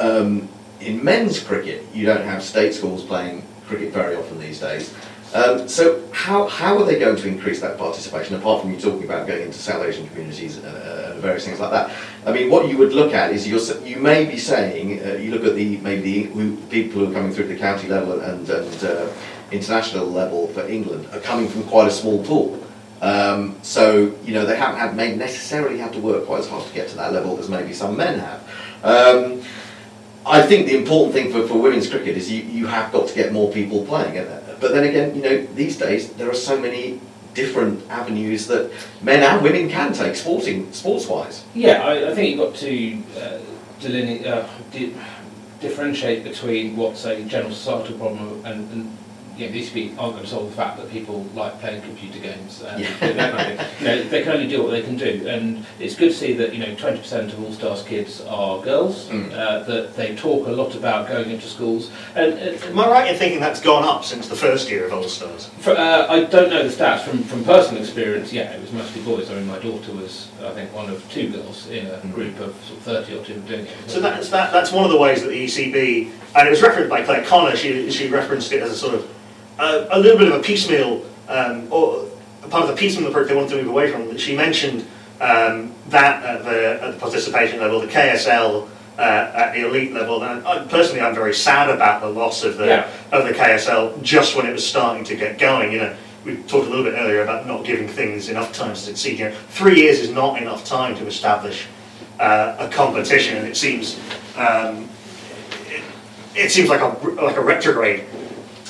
[0.00, 0.48] um,
[0.80, 4.92] in men's cricket you don't have state schools playing cricket very often these days.
[5.34, 9.02] Um, so how, how are they going to increase that participation apart from you talking
[9.02, 11.90] about going into South Asian communities and uh, uh, various things like that?
[12.24, 15.32] I mean, what you would look at is you're, you may be saying uh, you
[15.32, 18.48] look at the maybe the who, people who are coming through the county level and,
[18.48, 19.08] and uh,
[19.50, 22.64] international level for England are coming from quite a small pool.
[23.00, 26.64] Um, so you know they haven't had may necessarily have to work quite as hard
[26.64, 28.40] to get to that level as maybe some men have.
[28.84, 29.42] Um,
[30.24, 33.14] I think the important thing for, for women's cricket is you, you have got to
[33.14, 34.16] get more people playing.
[34.16, 37.00] And, But then again, you know, these days there are so many
[37.34, 38.70] different avenues that
[39.02, 41.44] men and women can take sporting sports wise.
[41.54, 43.38] Yeah, I, I think you've got to uh,
[43.80, 44.94] deline- uh, di-
[45.60, 48.98] differentiate between what's a general societal problem and, and
[49.36, 52.18] you know, these people aren't going to solve the fact that people like playing computer
[52.18, 52.62] games.
[52.62, 52.90] And Yeah.
[53.12, 53.80] that kind of thing.
[53.80, 56.32] you know, they can only do what they can do, and it's good to see
[56.34, 59.06] that you know 20% of All Stars kids are girls.
[59.06, 59.32] Mm.
[59.32, 63.10] Uh, that they talk a lot about going into schools, and, and Am I right
[63.12, 65.46] in thinking that's gone up since the first year of All Stars?
[65.58, 68.32] For, uh, I don't know the stats from, from personal experience.
[68.32, 69.30] Yeah, it was mostly boys.
[69.30, 72.54] I mean, my daughter was, I think, one of two girls in a group of
[72.64, 73.70] sort of thirty or two doing it.
[73.86, 76.90] So that's, that, that's one of the ways that the ECB, and it was referenced
[76.90, 79.08] by Clare Connor, she, she referenced it as a sort of,
[79.58, 82.06] a little bit of a piecemeal, um, or
[82.42, 84.08] a part of the piecemeal approach they wanted to move away from.
[84.08, 84.86] That she mentioned
[85.20, 89.00] um, that at the, at the participation level, the KSL uh,
[89.34, 92.66] at the elite level, and I, personally I'm very sad about the loss of the,
[92.66, 92.90] Yeah.
[93.12, 95.96] of the KSL just when it was starting to get going, you know.
[96.24, 99.18] We talked a little bit earlier about not giving things enough time to succeed.
[99.18, 101.66] You know, three years is not enough time to establish
[102.18, 104.00] uh, a competition, and it seems
[104.36, 104.88] um,
[105.68, 105.82] it,
[106.34, 108.04] it seems like a like a retrograde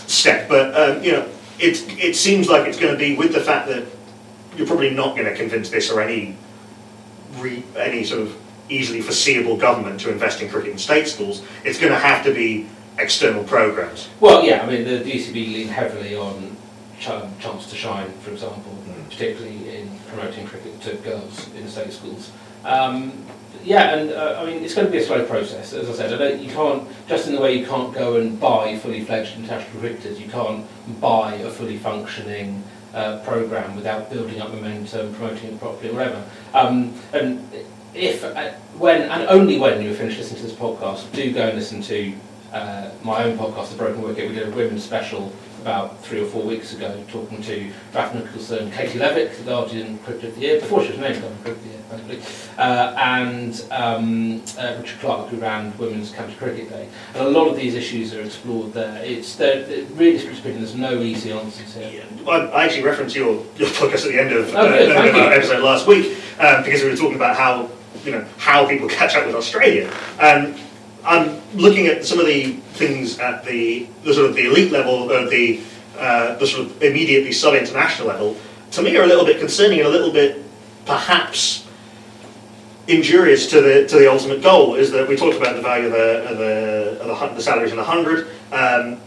[0.07, 0.49] step.
[0.49, 1.29] But um, you know,
[1.59, 3.85] it it seems like it's going to be with the fact that
[4.57, 6.37] you're probably not going to convince this or any
[7.39, 8.37] re, any sort of
[8.69, 11.43] easily foreseeable government to invest in cricket in state schools.
[11.65, 12.67] It's going to have to be
[12.99, 14.09] external programs.
[14.21, 16.57] Well, yeah, I mean, the, ECB lean heavily on
[17.01, 17.09] ch-
[17.41, 19.11] chance to shine, for example, Mm.
[19.11, 22.31] particularly in promoting cricket to girls in state schools.
[22.65, 23.13] Um,
[23.63, 25.73] yeah, and uh, I mean, it's going to be a slow process.
[25.73, 28.77] As I said, I you can't, just in the way you can't go and buy
[28.79, 30.67] fully fledged international cricketers, you can't
[31.01, 32.63] buy a fully functioning
[32.95, 36.23] uh, programme without building up momentum, promoting it properly, whatever.
[36.53, 37.47] Um, and
[37.95, 41.57] if, uh, when, and only when you finish listening to this podcast, do go and
[41.57, 42.15] listen to
[42.53, 44.29] uh, my own podcast, The Broken Wicket.
[44.29, 45.33] We did a women's special
[45.65, 50.25] about three or four weeks ago, talking to Raf Nicholson, Katie Levick, the Guardian Cricket
[50.25, 52.21] of the Year, before she was named Guardian Cricket of the Year, thankfully,
[52.59, 56.87] uh, and um, uh, Richard Clark, who ran Women's County Cricket Day.
[57.15, 59.03] And a lot of these issues are explored there.
[59.03, 62.05] It's they're really speaking, there's no easy answers here.
[62.29, 65.15] I I actually referenced your, your podcast at the end of, Oh, good, uh, thank
[65.15, 67.71] of our episode last week um, because we were talking about how
[68.05, 69.91] you know how people catch up with Australia.
[70.21, 70.55] Um,
[71.05, 75.13] I'm looking at some of the things at the, the sort of the elite level
[75.13, 75.61] or the
[75.99, 78.37] uh, the sort of immediately sub-international level,
[78.73, 80.43] to me are a little bit concerning and a little bit
[80.87, 81.67] perhaps
[82.89, 84.75] injurious to the to the ultimate goal.
[84.75, 87.71] Is that we talked about the value of the of the, of the, the salaries
[87.71, 88.29] in the hundred.
[88.53, 89.01] Um,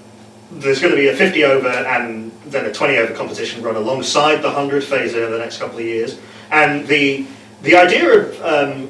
[0.49, 4.37] there's going to be a 50 over and then a 20 over competition run alongside
[4.37, 6.17] the 100 phase over the next couple of years.
[6.51, 7.27] And the
[7.63, 8.89] the idea of um,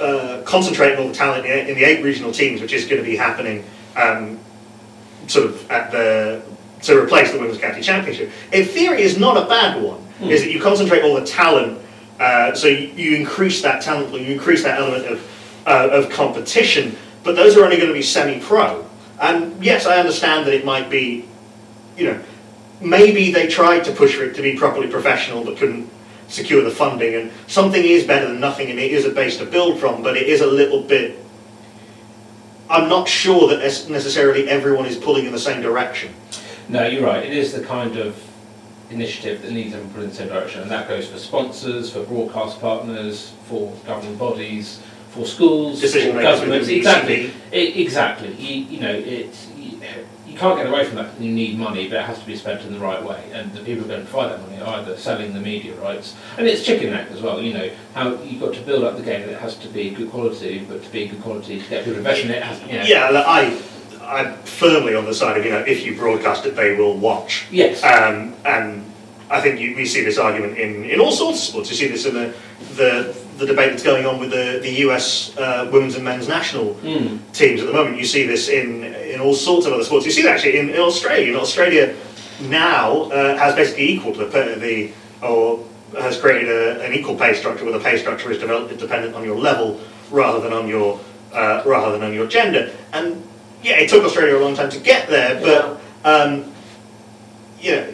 [0.00, 3.16] uh, concentrating all the talent in, the eight regional teams, which is going to be
[3.16, 3.64] happening
[3.96, 4.38] um,
[5.26, 6.42] sort of at the
[6.82, 10.00] to replace the Women's County Championship, in theory, is not a bad one.
[10.20, 11.80] Is that you concentrate all the talent,
[12.20, 15.28] uh, so you, you increase that talent pool, you increase that element of
[15.66, 18.86] uh, of competition, but those are only going to be semi-pro.
[19.20, 21.24] And yes, I understand that it might be,
[21.96, 22.20] you know,
[22.80, 25.88] maybe they tried to push for it to be properly professional but couldn't
[26.32, 27.14] secure the funding.
[27.14, 30.16] And something is better than nothing, and it is a base to build from, but
[30.16, 31.18] it is a little bit.
[32.70, 33.58] I'm not sure that
[33.90, 36.14] necessarily everyone is pulling in the same direction.
[36.68, 37.22] No, you're right.
[37.22, 38.16] It is the kind of
[38.90, 41.92] initiative that needs to be put in the same direction, and that goes for sponsors,
[41.92, 46.68] for broadcast partners, for governing bodies, for schools, Decision for governments.
[46.68, 47.26] Exactly.
[47.28, 47.32] ECB.
[47.52, 48.32] I- exactly.
[48.34, 49.48] You, you know, it's
[50.32, 51.20] you, you can't get away from that.
[51.20, 53.60] You need money, but it has to be spent in the right way, and the
[53.60, 56.46] people who are going to provide that money are either selling the media rights, and
[56.46, 57.40] it's chicken neck as well.
[57.40, 59.28] You know, how you've got to build up the game.
[59.28, 61.98] It has to be good quality, but to be good quality, to get people to
[61.98, 63.60] invest in it, it has, you know, Yeah, look, I,
[64.02, 67.46] I'm firmly on the side of, you know, if you broadcast it, they will watch.
[67.50, 67.82] Yes.
[67.82, 68.84] Um, and
[69.30, 71.70] I think you, we see this argument in, in all sorts of sports.
[71.70, 72.34] You see this in the,
[72.74, 76.74] the, the debate that's going on with the, the US uh, women's and men's national
[76.76, 77.18] Mm.
[77.32, 77.96] teams at the moment.
[77.98, 80.06] You see this in, in all sorts of other sports.
[80.06, 81.32] You see that actually in, in Australia.
[81.32, 81.94] In Australia
[82.40, 84.92] now uh, has basically equal to the, the
[85.26, 85.64] or
[85.98, 89.24] has created a, an equal pay structure where the pay structure is developed dependent on
[89.24, 89.80] your level
[90.10, 91.00] rather than on your
[91.32, 92.72] uh, rather than on your gender.
[92.92, 93.22] And
[93.62, 96.52] yeah, it took Australia a long time to get there, but um,
[97.60, 97.92] you know,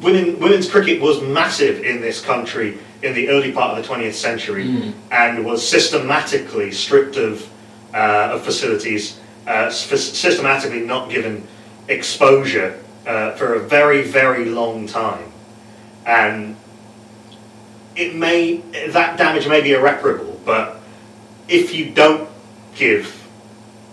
[0.00, 4.14] women women's cricket was massive in this country in the early part of the 20th
[4.14, 4.92] century Mm.
[5.10, 7.48] and was systematically stripped of,
[7.94, 11.46] uh, of facilities, uh, systematically not given
[11.88, 15.32] exposure uh, for a very, very long time.
[16.06, 16.56] And
[17.96, 20.80] it may, that damage may be irreparable, but
[21.48, 22.28] if you don't
[22.76, 23.18] give,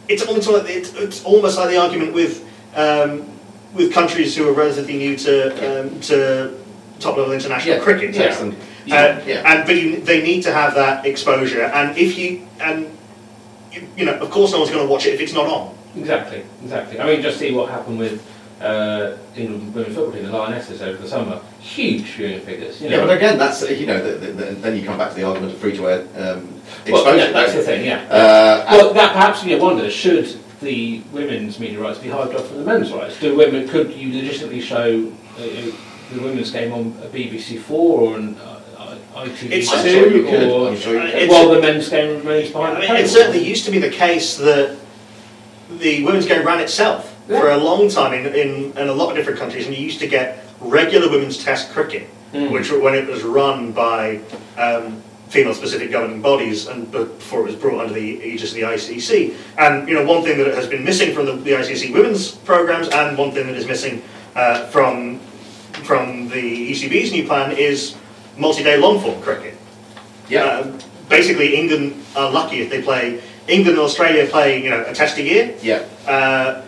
[0.08, 2.46] it's almost like, it's, it's almost like the argument with,
[2.76, 3.28] um,
[3.74, 6.56] with countries who are relatively new to, um, to
[7.00, 8.14] top level international Yeah, cricket.
[8.16, 8.52] yeah.
[8.90, 9.54] Yes, and, Uh, yeah.
[9.54, 12.90] And but you, they need to have that exposure, and if you and
[13.72, 15.78] you, you know, of course, no one's going to watch it if it's not on.
[15.96, 17.00] Exactly, exactly.
[17.00, 18.26] I mean, just see what happened with
[18.62, 21.42] uh, England women's football team, the Lionesses, over the summer.
[21.60, 22.82] Huge viewing figures.
[22.82, 22.98] You know.
[23.00, 25.16] Yeah, but again, that's uh, you know, the, the, the, then you come back to
[25.16, 27.06] the argument of free to air um, exposure.
[27.06, 27.86] well, yeah, that's the thing.
[27.86, 28.02] Yeah.
[28.10, 29.90] Uh, well, that perhaps be a wonder.
[29.90, 33.20] Should the women's media rights be hived off from the men's rights?
[33.20, 33.68] Do women?
[33.68, 38.58] Could you legitimately show uh, the women's game on a BBC Four or an uh,
[38.58, 38.59] ITV
[39.26, 40.44] It's- I'm you Two, could.
[40.50, 41.10] or I'm sure you could.
[41.10, 43.80] it's- while the men's game remains behind I the mean, it certainly used to be
[43.80, 44.76] the case that
[45.80, 47.40] the women's game ran itself Yeah.
[47.40, 50.00] for a long time in, in, in a lot of different countries, and you used
[50.00, 52.52] to get regular women's Test cricket, Mm.
[52.52, 54.20] which when it was run by
[54.58, 59.34] um, female-specific governing bodies, and before it was brought under the aegis of the ICC.
[59.58, 62.88] And you know, one thing that has been missing from the, the ICC women's programs,
[62.90, 64.02] and one thing that is missing
[64.36, 65.20] uh, from
[65.84, 67.96] from the ECB's new plan is
[68.40, 69.56] multi-day long-form cricket.
[70.30, 70.44] yeah.
[70.60, 70.80] Um,
[71.10, 73.22] basically, England are lucky if they play.
[73.48, 75.54] England and Australia play, you know, a test a year.
[75.62, 75.84] yeah.
[76.08, 76.62] Uh,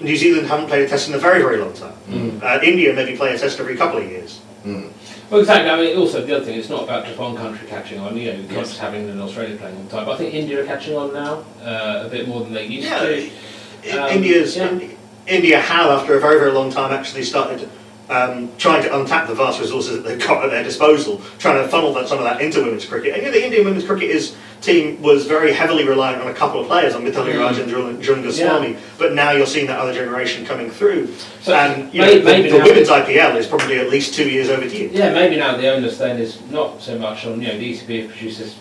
[0.00, 1.92] New Zealand haven't played a test in a very, very long time.
[2.08, 2.42] Mm.
[2.42, 4.40] Uh, India maybe play a test every couple of years.
[4.64, 4.90] Mm.
[5.28, 5.70] Well, exactly.
[5.70, 8.16] I mean, also the other thing, it's not about just one country catching on.
[8.16, 8.68] You know, you can't Yes.
[8.68, 10.06] just having an Australia playing all the time.
[10.06, 12.88] But I think India are catching on now uh, a bit more than they used
[12.88, 13.30] Yeah, to.
[13.92, 14.68] I- Um, India's yeah.
[14.70, 14.96] Indi-
[15.26, 17.68] India have, after a very, very long time, actually started
[18.10, 21.68] um, trying to untap the vast resources that they've got at their disposal, trying to
[21.68, 23.14] funnel that, some of that into women's cricket.
[23.14, 26.34] And you know, the Indian women's cricket is, team was very heavily reliant on a
[26.34, 27.40] couple of players, on Mithali Mm.
[27.40, 31.14] Raj and Jhulan Goswami, but now you're seeing that other generation coming through.
[31.40, 34.14] So and you may- know, the, maybe the now- women's IPL is probably at least
[34.14, 34.90] two years overdue.
[34.92, 38.08] Yeah, maybe now the onus then is not so much on, you know, the ECB
[38.36, 38.56] this,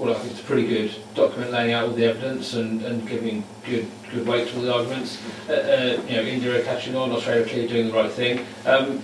[0.00, 3.06] well, I think it's a pretty good document laying out all the evidence and, and
[3.06, 5.22] giving good good weight to all the arguments.
[5.46, 8.46] Uh, uh, you know, India are catching on, Australia clearly doing the right thing.
[8.64, 9.00] Um,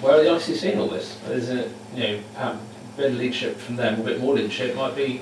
[0.00, 1.20] where are the ICC in all this?
[1.28, 2.58] Isn't it, you know, perhaps
[2.94, 5.20] a bit of leadership from them, a bit more leadership might be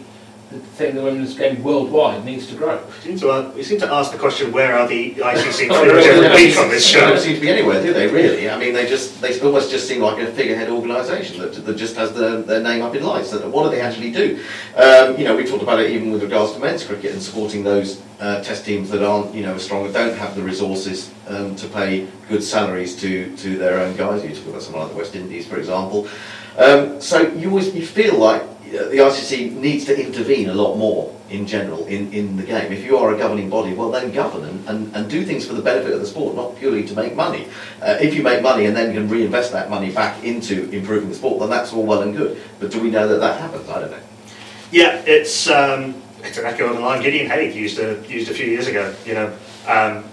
[0.51, 2.83] the thing the women's game worldwide needs to grow.
[2.87, 5.85] We seem to, uh, we seem to ask the question, where are the ICC Oh,
[5.85, 6.27] players really?
[6.27, 8.07] ever repeat on this They don't seem to be anywhere, do they?
[8.07, 8.49] Really?
[8.49, 11.97] I mean, they just they almost just seem like a figurehead organisation that, that just
[11.97, 13.33] has their, their name up in lights.
[13.33, 14.43] And what do they actually do?
[14.75, 17.63] Um, you know, we talked about it even with regards to men's cricket and supporting
[17.63, 21.13] those uh, test teams that aren't you know as strong, that don't have the resources
[21.29, 24.25] um, to pay good salaries to to their own guys.
[24.25, 26.09] You talk about someone like the West Indies, for example.
[26.57, 31.15] Um, so you always you feel like the ICC needs to intervene a lot more
[31.31, 32.73] in general in, in the game.
[32.73, 35.55] If you are a governing body, well then govern and, and, and do things for
[35.55, 37.49] the benefit of the sport, not purely to make money.
[37.83, 41.15] Uh, if you make money and then can reinvest that money back into improving the
[41.15, 42.41] sport, then that's all well and good.
[42.61, 43.69] But do we know that that happens?
[43.69, 44.01] I don't know.
[44.71, 48.35] Yeah, it's um, it's an echo of the line Gideon Haigh used a, used a
[48.35, 48.95] few years ago.
[49.07, 50.05] You know, um,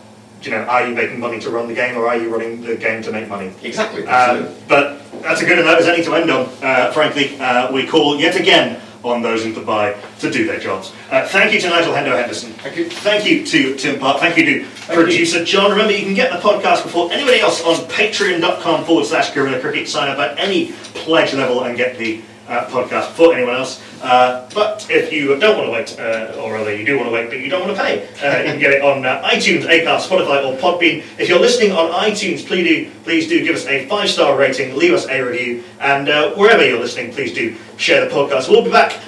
[0.42, 2.76] you know, are you making money to run the game, or are you running the
[2.76, 3.52] game to make money?
[3.64, 4.06] Exactly.
[4.06, 6.48] Um, but that's a good note as any to end on.
[6.62, 10.92] Uh, frankly, uh, we call yet again on those in Dubai to do their jobs.
[11.12, 12.54] Uh, thank you to Nigel Hendo Henderson.
[12.54, 12.90] Thank you.
[12.90, 14.20] Thank you to Tim Park.
[14.20, 15.72] Thank you to producer John.
[15.72, 19.88] Remember, you can get the podcast before anybody else on patreon.com forward slash Guerilla Cricket.
[19.88, 23.82] Sign up at any pledge level and get the uh, podcast before anyone else.
[24.02, 27.14] Uh, but if you don't want to wait, uh, or rather you do want to
[27.14, 29.64] wait, but you don't want to pay, uh, you can get it on uh, iTunes,
[29.64, 31.04] Acast, Spotify, or Podbean.
[31.18, 34.76] If you're listening on iTunes, please do, please do give us a five star rating,
[34.76, 38.50] leave us a review, and uh, wherever you're listening, please do share the podcast.
[38.50, 39.02] We'll be back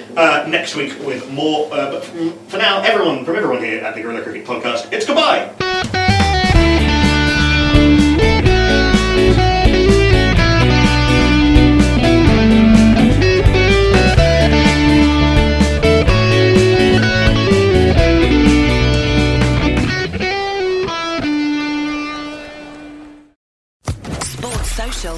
[0.48, 1.68] next week with more.
[1.70, 2.04] But
[2.48, 5.67] for now, everyone from everyone here at the Guerilla Cricket Podcast, it's goodbye.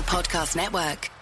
[0.03, 1.20] Podcast Network.